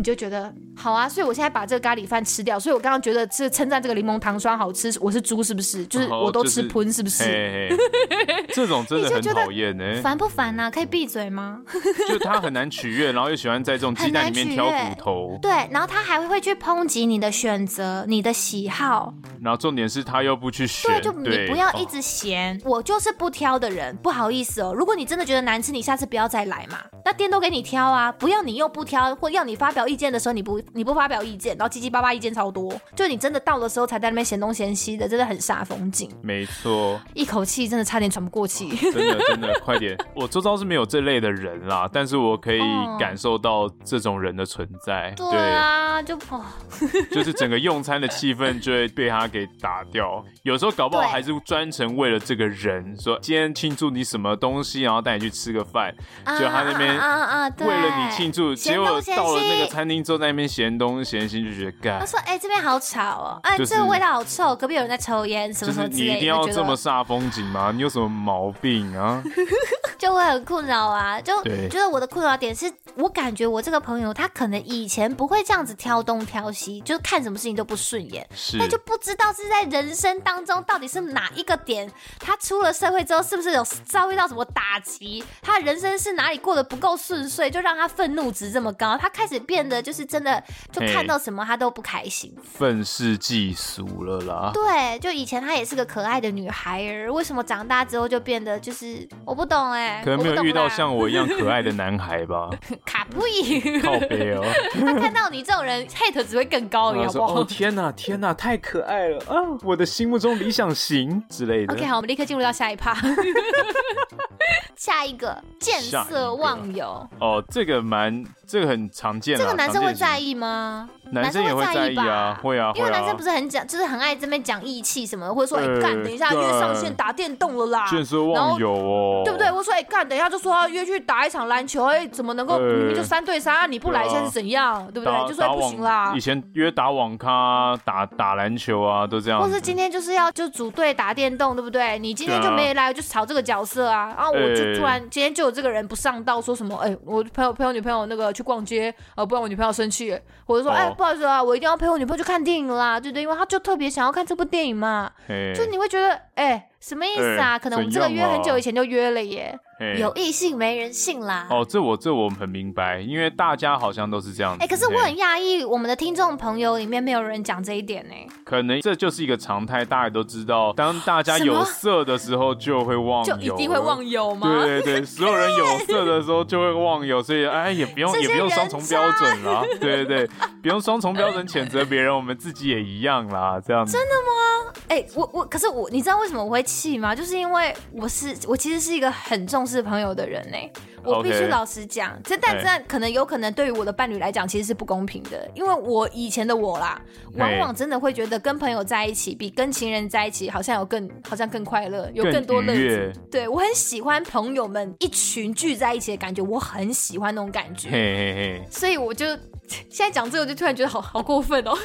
[0.00, 2.58] 你就觉得好啊，所以我现在把这个咖喱饭吃掉。
[2.58, 5.84] 所以我刚刚觉得是称赞这个柠檬糖霜好吃，我是猪是不是？
[5.88, 7.22] 就是我都吃喷是不是？
[7.22, 10.00] 嘿嘿 这种真的很讨厌呢。
[10.02, 10.70] 烦不烦啊？
[10.70, 11.60] 可以闭嘴吗？
[12.08, 15.38] 就他很难取悦，然后又喜欢在这种鸡蛋里面挑骨头。
[15.42, 19.12] 对，然后他还会去抨击你的选择、你的喜好。
[19.42, 20.90] 然后重点是他又不去选。
[20.90, 22.56] 对，就你不要一直嫌。
[22.64, 24.72] 哦、我就是不挑的人，不好意思哦。
[24.74, 26.78] 如果你真的觉得难吃，你下次不要再来嘛。
[27.04, 29.86] 那店都给你挑啊，不要你又不挑，或要你发表。
[29.90, 36.10] 意见的时候你不你不发表意见，然后七七八八意见超多，就你真的到的时候才在那边嫌东嫌西的，真的很煞风景。
[36.22, 38.68] 没错，一口气真的差点喘不过气。
[38.76, 39.96] 真的真的，快点！
[40.14, 42.60] 我周遭是没有这类的人啦，但是我可以
[42.98, 45.12] 感受到这种人的存在。
[45.16, 46.44] 对啊，就哦，
[47.10, 50.24] 就是整个用餐的气氛就会被他给打掉。
[50.42, 55.94] 有时候搞不好还是专程为了这个人，说今天庆祝你什么东西，然后带你去吃个饭，
[56.38, 59.90] 就他那边啊啊，为了你庆祝，结果到了那个餐。
[59.90, 61.98] 厅坐在那边嫌东嫌西，就觉得干。
[61.98, 66.06] 他说：“哎、欸，这边好吵哦，哎、就是，这个味道好臭，隔壁有人在抽烟，什么什么之类的。
[66.06, 67.72] 就是、你一定要这么煞风景吗？
[67.74, 69.20] 你有什么毛病啊？”
[69.98, 78.26] 就会很困扰啊，就觉得我的困扰点是我感觉我这个朋友他可能以前不会这样子挑东挑西，就是看什么事情都不顺眼，
[78.58, 90.42] 但就不知道是在人生当中到底是哪一个点，他出了社会之后是不是有遭遇到什么打击，他人生是哪里过得不够顺遂，就让他愤怒值这么高，他开始变得就是真的
[90.72, 94.50] 就看到什么他都不开心，愤世嫉俗了啦。
[94.52, 100.04] 对，就以前他也是个可爱的女孩儿，为什么长大之后就变得就是我不懂哎、欸。
[100.04, 102.50] 可能没有遇到像我一样可爱的 男孩吧。
[102.84, 104.44] 卡布伊，靠北哦。
[104.80, 107.40] 他看到你这种人，hate 只会更高，好不好？
[107.40, 109.34] 哦天哪，天哪，太可爱了啊！
[109.62, 111.74] 我的心目中理想型之类的。
[111.74, 112.94] OK，好，我们立刻进入到下一趴。
[114.76, 117.06] 下一个见色忘友。
[117.20, 119.38] 哦，这个蛮，这个很常见。
[119.38, 120.88] 这个男生会在意吗？
[121.12, 129.50] 男生也会在意啊，会啊，因为男生不是很讲，就是很爱这边讲义气什么的，或者说哎干，等一下约上线打电动了啦，见色忘友哦，对不对？
[129.52, 133.66] 我说哎干，等一下就说要约去打一场篮球，哎，怎么能够明明就三对三啊？
[133.66, 134.84] 你不来现在是怎样？
[134.92, 135.28] 对不对？
[135.28, 136.12] 就说不行啦。
[136.16, 139.40] 以前约打网咖、打打篮球啊，都这样。
[139.40, 141.98] 或是今天就是要就组队打电动，对不对？
[141.98, 144.14] 你今天就没来，就炒这个角色啊。
[144.16, 150.16] 然后我就突然今天就有这个人不上道，说什么哎，我朋友朋友女朋友那个去逛街，啊，不然我女朋友生气，
[150.46, 151.80] 我就说哎，不好意思啊，我一定要。
[151.80, 153.22] 陪我女朋友去看电影啦，对不对？
[153.22, 155.10] 因为他就特别想要看这部电影嘛，
[155.54, 157.58] 就你会觉得，哎，什么意思啊？
[157.58, 159.58] 可能我们这个约很久以前就约了耶。
[159.98, 161.46] 有异性没人性啦！
[161.50, 164.62] 哦，这我这我很明白，因为大家好像都是这样子。
[164.62, 168.14] 哎，可是我很讶异，我们的听众朋友里面没有人讲这一点呢。
[168.44, 174.62] 可能这就是一个常态，大家都知道，当大家有色的时候就会忘友，就一定会忘友吗？
[174.62, 179.62] 对对对， 所有人有色的时候就会忘友，所以哎，也不用也不用双重标准啦。
[179.80, 180.30] 对对对，
[180.62, 183.92] 不用双重标准谴责别人，我们自己也一样啦，这样子。
[183.92, 184.80] 真的吗？
[184.88, 187.14] 哎，我我可是我，你知道为什么我会气吗？
[187.14, 190.56] 就是因为我是我其实是一个很重视朋友的人呢。
[191.02, 197.00] 我必须老实讲，这但这可能有可能对于我的伴侣来讲，其实是不公平的，因为我以前的我啦，
[197.38, 203.10] 往往真的会觉得跟朋友在一起比跟情人在一起好像有更好像更快乐，有更多乐趣。
[203.30, 207.88] 对，我很喜欢朋友们一群聚在一起的感觉，我很喜欢那种感觉。
[207.88, 209.24] 嘿嘿嘿，所以我就。
[209.88, 211.76] 现在讲这个，我就突然觉得好好过分哦。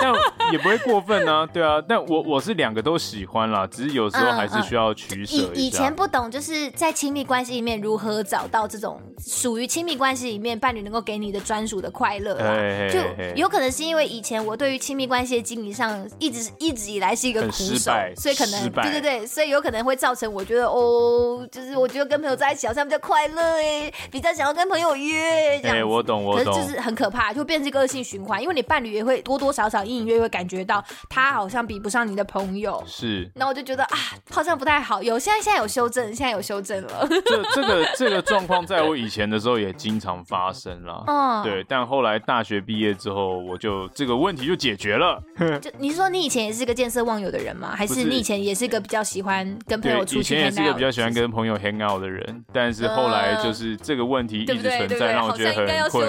[0.00, 0.12] 但
[0.52, 1.80] 也不会过分啊，对啊。
[1.88, 5.36] 但我我是两个都喜欢啦，只是有时候还是需要取舍。
[5.36, 12.90] 以以前不懂，就是在亲密关系里面如何找到这种属于亲密关系里面伴侣能够给你的专属的快乐啦。
[12.90, 12.98] 就
[13.36, 25.76] 有可能是因为以前我对于亲密关系的经营上一直一直以来是一个苦手，所以可能对对对，所以有可能会造成我觉得哦，就是我觉得跟朋友在一起好像比较快乐哎，比较想要跟朋友约这样。
[25.78, 27.23] 哎，我懂我懂，可是就是很可怕。
[27.32, 33.30] 就变成一个恶性循环，因为你伴侣也会多多少少隐隐约约会感觉到他好像比不上你的朋友，是。
[33.34, 33.98] 那我就觉得啊，
[34.30, 35.02] 好像不太好。
[35.02, 37.06] 有现在现在有修正，现在有修正了。
[37.24, 41.64] 这这个这个状况在我以前的时候也经常发生了，嗯，对。
[41.68, 45.20] 但后来大学毕业之后，我就这个问题就解决了。
[45.60, 47.74] 就你是说你以前也是个见色忘友的人吗？
[47.74, 50.20] 还是你以前也是个比较喜欢跟朋友出去？
[50.20, 56.06] 以前也是个比较喜欢跟朋友 hang out 的人，但是后来就是这个问题一直存在，让我觉得很困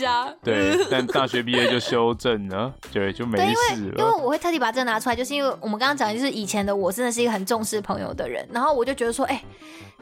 [0.00, 0.32] 扰。
[0.42, 0.57] 对。
[0.90, 3.76] 但大学毕业就修正了，对，就没事了。
[3.76, 9.44] 因为因为我会特地把这个拿出来，就是因为我们刚刚讲的就是以前的我真的是一个很重视朋友的人，然后我就觉得说，哎、欸。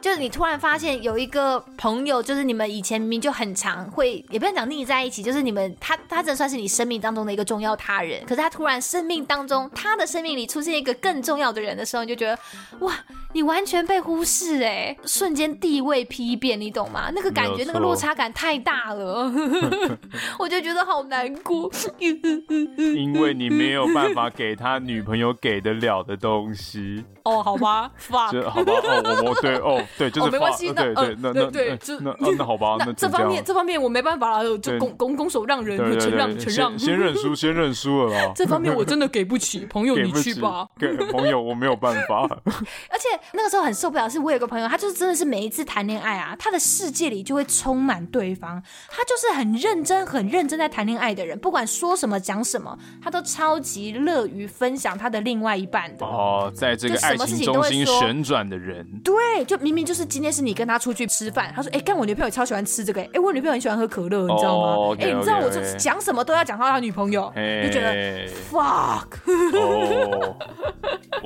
[0.00, 8.22] 就是你突然发现有一个朋友，就是你们以前明明就很常会，也不能讲腻在一起，就是你们他他真的算是你生命当中的一个重要他人。
[8.22, 12.38] 可是他突然生命当中，他的生命里出现一个更重要的人的时候，你就觉得
[12.80, 12.94] 哇，
[13.32, 17.10] 你完全被忽视哎，瞬间地位批变，你懂吗？
[17.14, 19.32] 那个感觉，那个落差感太大了，
[20.38, 21.70] 我就觉得好难过。
[21.98, 27.04] 因为你没有办法给他女朋友给得了的东西。
[27.24, 38.32] 哦，好吧，发，好吧，哦，我我对，哦，对，就是没关系，那，对，那，那，对，那，那好吧，那这方面，这方面我没办法了，就拱拱拱手让人，承让承让，先认输，先认输了啦。
[38.34, 40.66] 这方面我真的给不起， 朋友你去吧。
[40.78, 42.22] 给朋友我没有办法。
[42.88, 56.06] 而且那个时候很受不了，是我有个朋友，他就是真的是每一次谈恋爱啊，他的世界里就会充满对方，他就是很认真、很认真在谈恋爱的人，不管说什么讲什么，他都超级乐于分享他的另外一半的。
[56.06, 57.14] 哦，在这个爱。
[57.26, 64.96] 情都会说旋转的人，对，就明明就是今天是你跟他出去吃饭，他说，哎，干我女朋友超喜欢吃这个，哎，我女朋友很喜欢喝可乐，你知道吗？
[64.98, 67.30] 哎，你知道我就讲什么都要讲到他女朋友，
[67.62, 69.06] 就觉得 fuck，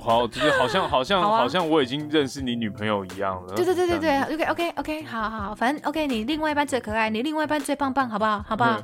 [0.01, 3.55] 好，就是好像好像好像我已经认识你女朋友一样了。
[3.55, 8.45] 对对对对对，OK OK OK，好好，反正 OK，你另外一半最可爱，你另外一半最棒棒，好不好？
[8.49, 8.81] 好不好？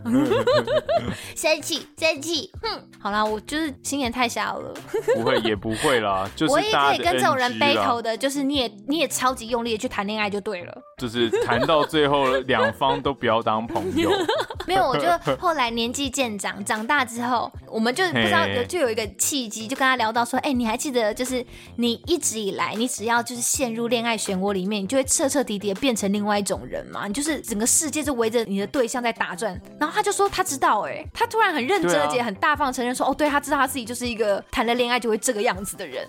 [1.35, 4.75] 生气生气，哼，好啦，我就是心眼太小了，
[5.15, 6.97] 不会也不会啦， 就是大。
[6.97, 14.11] 跟这种人 battle 的，就是你也你也超级用力的去谈恋爱就对了，就是谈到最后两方都不要当朋友。
[14.67, 15.07] 没有，我就
[15.39, 21.45] 后来年纪渐长，长大之后，我们就不知道有就有一个契机，就跟他聊到说，哎、欸，你还记得就是
[21.77, 27.07] 你一直以来，你只要就是陷入恋爱漩涡里面，你就会彻彻底底的变成另外一种人嘛？
[27.07, 29.61] 你就是整个世界就围着你的对象在打转。
[29.79, 36.07] 然后他就说他知道、欸，哎，他突然很认真而且很大方承认说，哦，对，他知道他自己就是一个谈了恋爱就会这个样子的人。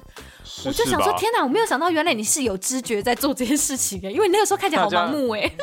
[0.47, 5.51] 是我就想说，天哪，我没有想到原来你是有知觉在做这件事情哎，因为你那个时候看起来好盲目哎。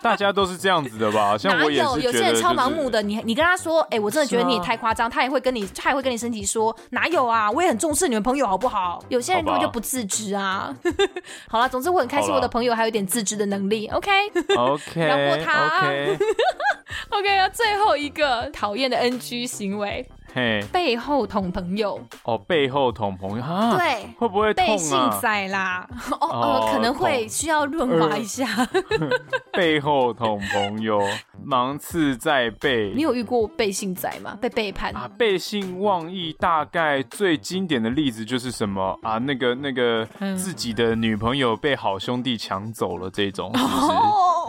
[0.00, 1.38] 大家都是这样子的吧？
[1.38, 7.48] 像我也是、就是、有些人超盲目的，你你跟他说，哎、欸，我真的觉得你也太夸张，他也会跟你，他也会跟你升级说，哪有啊？
[7.50, 9.02] 我也很重视你们朋友，好不好？
[9.08, 10.74] 有些人根本就不自知啊。
[11.48, 13.86] 好了，总之我很开心，我的朋友还有点自知的能力。
[13.94, 14.10] OK
[14.56, 15.92] OK，饶过他。
[17.10, 20.06] OK，, 最后一个讨厌的 NG 行为。
[20.34, 24.68] 嘿，背后捅朋友哦，背后捅朋友哈，对，会不会痛啊？
[24.68, 25.86] 背信仔啦，
[26.20, 28.46] 哦哦，可能会需要润滑一下。
[29.52, 30.98] 背后捅朋友，
[31.44, 32.92] 芒刺在背。
[32.94, 34.38] 你有遇过背信仔吗？
[34.40, 35.06] 被背叛啊？
[35.18, 39.18] 背信忘义，大概最经典的例子就是什么啊？
[39.18, 43.92] 那个那个自己的女朋友被好兄弟抢走了这种，是不是？
[43.92, 44.41] 哦哦。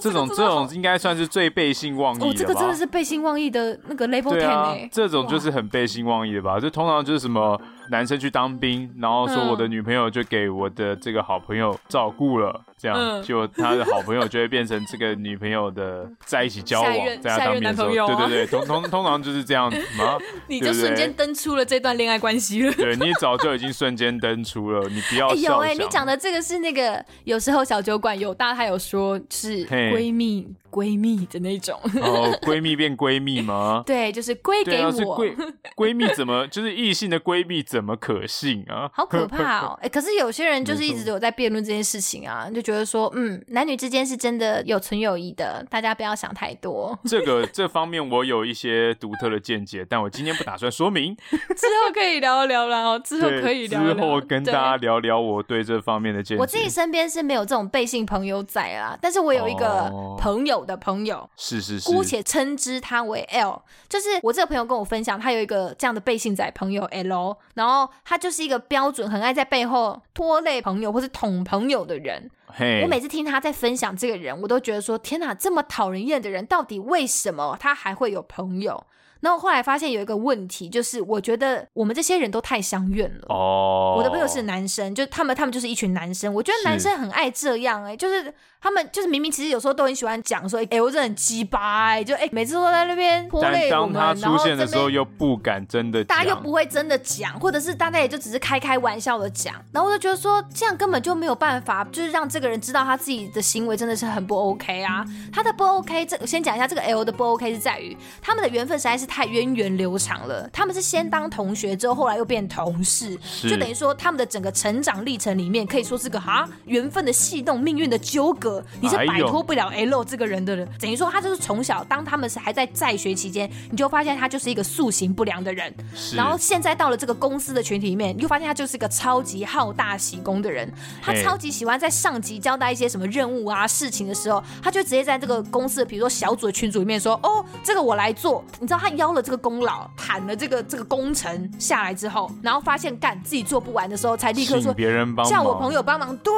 [0.00, 2.30] 这种这种应该算是最背信忘义的吧？
[2.30, 6.58] 哦，这个真的是背信忘义的那个 level ten 哎、欸，这种就是很背信忘义的吧？
[6.60, 7.60] 这通常就是什么？
[7.90, 20.18] 男生去当兵，然后说我的女朋友就给我的这个好朋友照顾了，这样就他的好朋友就会变成这个女朋友的在一起交往，在他当兵的时候，对对对，通通通常就是这样子嘛。
[20.48, 22.72] 你就瞬间登出了这段恋爱关系了。
[22.72, 25.54] 对，你早就已经瞬间登出了，你不要笑。
[25.54, 33.82] 有哎，你讲的这个是那个有时候小酒馆有大他有说是闺蜜闺蜜的那种哦，闺蜜变闺蜜吗？
[33.86, 34.92] 对，就是归给我。
[34.92, 35.34] 闺
[35.76, 38.90] 闺蜜怎么就是异性的闺蜜怎么可信啊？
[38.92, 39.78] 好可怕哦！
[39.80, 46.98] 哎、欸，可是有些人就是一直有在辩论这件事情啊，就觉得说，嗯，男女之间是真的有纯友谊的，大家不要想太多。
[47.04, 52.82] 这个 这方面我有一些独特的见解，但我今天不打算说明，之后可以聊一聊啦。
[52.82, 56.40] 哦，之后可以聊，聊，之后跟大家聊聊我对这方面的见解。
[56.40, 67.67] 我自己身边是没有这种背信朋友仔啊，但是我有一个朋友的朋友，哦、是是是，姑且称之他为 L，就是我这个朋友跟我分享，他有一个这样的背信仔朋友 L，然后。
[68.04, 72.30] 他就是一个标准很爱在背后拖累朋友或是捅朋友的人。
[72.58, 72.82] Hey.
[72.82, 78.86] 我每次听他在分享这个人，我都觉得说：天哪，这么讨人厌的人，到底为什么他还会有朋友？
[79.20, 83.26] 然后后来发现有一个问题，就是我觉得我们这些人都太相怨了。
[83.28, 83.98] 哦，oh.
[83.98, 86.32] 我的朋友是男生，就他们他们就是一群男生。
[86.32, 93.94] 我觉得男生很爱这样哎、欸，就是他们就是明明其实有时候都很喜欢讲说，哎、欸，我真的很鸡巴哎，就哎、欸、每次都在那边拖累我们。
[93.94, 99.54] 当他出现的时候又不敢真的讲，大家又不会真的讲，或者是大家也就只是开开玩笑的讲。
[99.72, 105.04] 然后我就觉得说这样根本就没有办法，就是让这个人知道他自己的行为真的是很不 OK 啊。
[105.32, 120.68] 他的不 OK，这先讲一下这个 L 的不 OK 是在于他们的缘分实在是太源远流长了，他们是先当同学，之后后来又变同事，就等于说他们的整个成长历程里面，可以说是个哈缘分的戏弄，命运的纠葛，你是摆脱不了 L 这个人的人。
[120.68, 125.72] 哎、等于说他就是从小，当他们是还在在学期间，你就发现他就是一个塑形不良的人，
[126.14, 130.70] 然后现在到了这个公司的群体里面，你就发现他就是一个超级好大喜功的人，
[131.02, 139.38] 他超级喜欢在上级交代一些什么任务啊事情的时候，他就直接在这个公司的比如说小组的群组里面说，哦，这个我来做，你知道他邀了这个。
[139.38, 146.14] 功劳谈了这个这个工程下来之后，然后发现干自己做不完的时候，才立刻说别人帮忙，叫我朋友帮忙。
[146.18, 146.34] 对，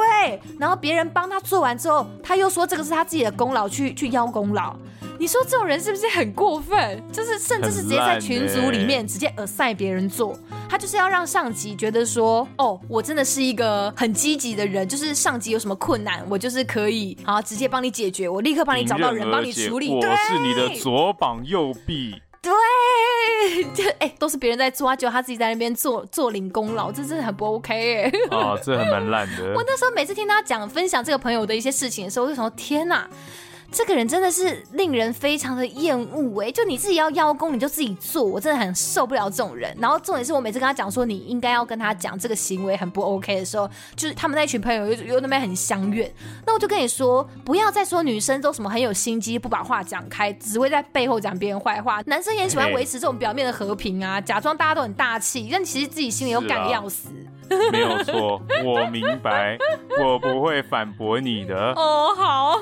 [0.59, 4.75] 然后别人帮他做完之后，他又说这个是他自己的功劳，去去邀功劳。
[5.19, 7.03] 你说这种人是不是很过分？
[7.11, 10.37] 就是甚至是直接在群组里面直接 assign 别人做，
[10.69, 19.89] 他就是要让上级觉得说，哦，我真的是一个很积极的人，就是上级有什么困难，我就是可以好直接帮你解决，我立刻帮你找到人帮你处理。
[19.89, 22.21] 我是你的左膀右臂。
[22.41, 28.11] 对， 就哎、欸，都是别人在做，啊，就他自己在那边做做零功劳，这真的很不 OK 哎。
[28.31, 29.53] 哦，这还蛮烂的。
[29.55, 33.07] 我那时候每次听他讲分享这个朋友的一些事情的时候，我就想说，天哪！
[33.71, 36.51] 这个人真的是令人非常的厌恶哎！
[36.51, 39.73] 就你自己要邀功，你就自己做，我真的很受不了这种人。
[39.79, 46.11] 然后重点是我每次跟他讲说你应该要跟他讲这个行为很不 OK 的时候，就是他们那群朋友又又那边很相怨。
[46.45, 52.01] 那我就跟你说，不要再说女生都什么很有心机，不把话讲开，只会在背后讲别人坏话。
[52.07, 57.07] 男生也喜欢维持这种表面的和平啊，假装大家都很大气，但其实自己心里又干的要死。
[57.71, 59.57] 没有错，我明白，
[60.03, 61.55] 我不会反驳你的。
[61.73, 62.59] 哦，好，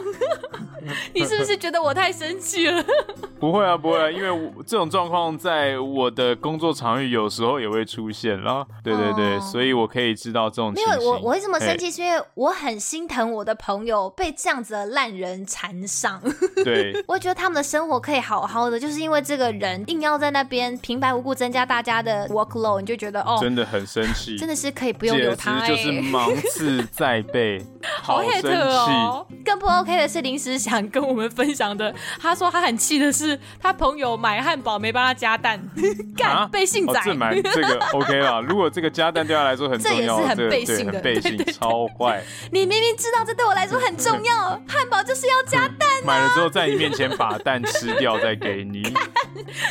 [1.14, 2.84] 你是不是觉得我太生气了？
[3.40, 8.66] 不会啊，不会啊，因为我这种状况在我的工作场域有时候也会出现啦。
[8.84, 10.94] 对对对，哦、所以我可以知道这种情形。
[10.94, 16.22] 因为我我会这么生气，是因为我很心疼我的朋友被这样子的烂人缠上。
[16.66, 24.70] 对，我觉得他们的生活可以好好的，就是因为这个人硬要在那边平白无故增加大家的 workload，你就觉得哦，真的很生气，真的是。
[24.80, 27.62] 可以不用留他，就是芒刺在背，
[28.02, 29.28] 好 hate 哦！
[29.44, 35.60] 更不 OK 的是，临时想跟我们分享的，他说他很气的是，他朋友买汉堡没帮他加蛋，
[36.16, 36.94] 干、啊、背信仔。
[36.94, 38.40] 哦、这个 OK 了。
[38.42, 42.24] 如果这个加蛋对他来说很重要，这也是很背信的，很背信，超坏。
[42.52, 46.06] 你明明知道这对我来说很重要，汉堡就是要加蛋、啊。
[46.06, 48.82] 买了之后在你面前把蛋吃掉再给你，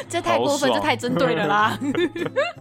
[0.09, 1.78] 这太过分，这太针对了啦。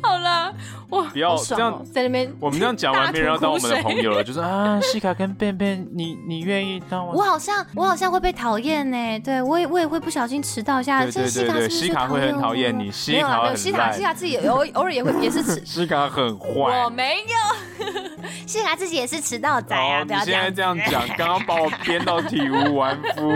[0.01, 0.53] 好了，
[0.89, 7.13] 哇，不要这样在那边，我们这样讲完，别人要当我们的朋友了， 就是啊，西卡跟便便，你你愿意当我？
[7.13, 11.03] 我好像我好像会被讨厌呢，对我也我也会不小心迟到一下。
[11.03, 17.85] 对对对对，西卡会很讨厌你，西卡很西卡西卡自己偶偶尔也会也是迟， 西卡很坏，我没有，
[18.47, 20.05] 西卡自己也是迟到仔啊！
[20.05, 23.33] 不要现在这样讲，刚刚把我编到体无完肤。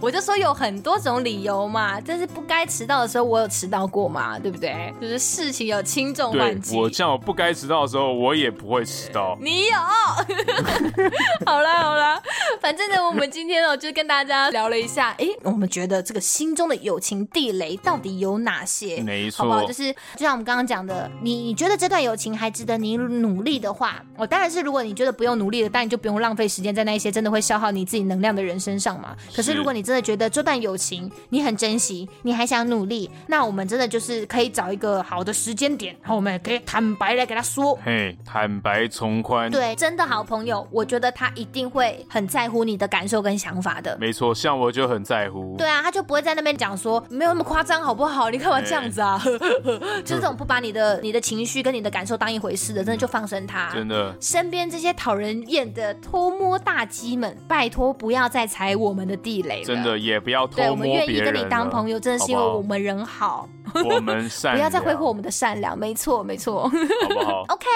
[0.00, 4.92] 我就说有很多种理由嘛，但是不该迟到的时候，我有迟到过嘛，对不对？
[5.00, 6.76] 就是事情有轻重缓急。
[6.78, 9.36] 我像我不该迟到的时候，我也不会迟到。
[9.40, 9.76] 你有？
[11.44, 12.20] 好啦好啦，
[12.60, 19.02] 反正呢，我们今天呢，就跟大家聊了一下，哎，我们觉得这个心中的友情地雷到底有哪些？
[19.02, 19.64] 没错，好不好？
[19.64, 29.16] 就是就像我们刚刚讲的，你你觉得这段友情还值得你努力的话，我当然是如果你觉得不用努力了，但你就不用浪费时间在那一些真的会消耗你自己能量的人身上嘛。
[29.34, 39.50] 可是如果你真的觉得这段友情你很珍惜，你还想努力，那我们真的就是可以找一个好的时间点，然后我们也可以坦白来给他说，嘿，坦白从宽。
[39.50, 43.96] 对，真的好朋友，我觉得他一定会很在乎你的感受跟想法的。
[44.00, 45.54] 没错，像我就很在乎。
[45.56, 48.30] 对啊，他就不会在那边讲说没有那么夸张，好不好？
[48.30, 49.20] 你干嘛这样子啊？
[50.04, 53.70] 就是这种不把你的你的情绪跟你的感受当一回事的，真的就放生他。
[53.72, 59.64] 真的，身边这些讨人厌的偷摸大鸡们，拜托不要再踩我们的地雷了。
[59.64, 60.66] 真的也不要偷摸别人。
[60.66, 63.48] 对，我们愿意跟你当朋友，真的是因为我们人好。
[63.66, 65.76] 好好我们善良， 不要再挥霍我们的善良。
[65.76, 66.68] 没错，没错。
[66.68, 67.44] 好不好？
[67.50, 67.66] OK。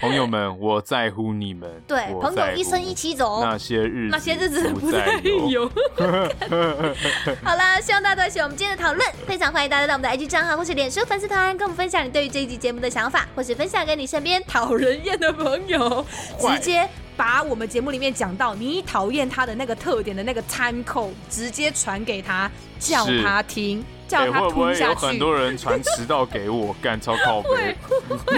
[0.00, 1.70] 朋友们，我在乎你们。
[1.86, 3.40] 对，朋友一生一起走。
[3.42, 5.70] 那些日子，那些日子不再有。
[7.42, 9.08] 好啦，希望大家都喜欢我们今天的讨论。
[9.26, 16.04] 非常欢迎大家到我们的 IG 账号或是脸书粉丝团，跟我们分享你对于这一集节目的想法，或是分享给你身边讨人厌的朋友，
[16.38, 16.88] 直接。
[17.14, 23.84] 把我们节目里面讲到你讨厌他的那个特点的那个 time code 直接传给他，叫他听，
[24.16, 27.76] 会不会有很多人传迟到给我， 干超靠北。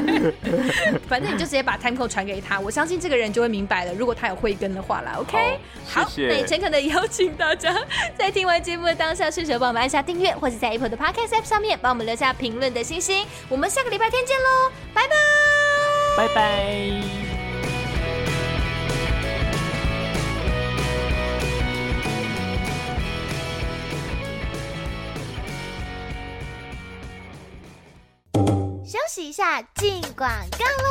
[1.09, 3.93] 反正你就直接把 time code 传给他，我相信这个人就会明白了。
[3.95, 5.59] 如果他有慧根的话啦，OK。
[5.89, 7.75] 好，谢谢，那也诚恳的邀请大家
[8.19, 13.27] 在听完节目的当下，顺手帮我们按下订阅，或者在 Apple 的 Podcast App 上面帮我们留下评论的星星。
[13.49, 15.15] 我们下个礼拜天见喽，拜拜，
[16.17, 17.34] 拜拜。
[28.95, 30.87] 休息一下，进广告喽。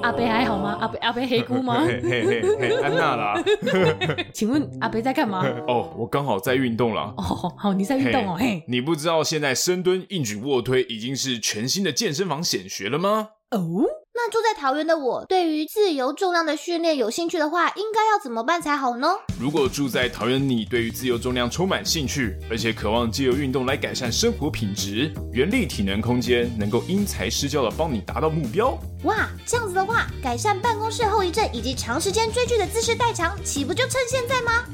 [0.00, 0.78] 阿伯还好吗？
[0.80, 1.84] 阿伯阿伯黑姑吗？
[1.84, 3.34] 嘿嘿嘿嘿，安娜啦。
[4.32, 5.44] 请问阿伯在干嘛？
[5.66, 7.12] 哦，我刚好在运动啦。
[7.16, 8.36] 哦，好，你在运动哦。
[8.38, 13.30] 嘿，你不知道现在深蹲、硬举、卧推已经是全新的健身房显学了吗？
[13.50, 13.82] 哦。
[14.20, 19.06] 那住在桃园的我，对于自由重量的训练有兴趣的话，应该要怎么办才好呢？
[19.38, 28.76] 如果住在桃园，你对于自由重量充满兴趣，而且渴望借由运动来改善生活品质，原力体能空间能够因材施教的帮你达到目标。
[29.04, 34.64] 哇，这样子的话，改善办公室后遗症以及长时间追剧的姿势代偿，岂不就趁现在吗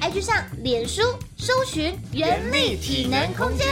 [0.00, 1.02] ？IG 上、脸书
[1.36, 3.66] 搜寻原力体能空间。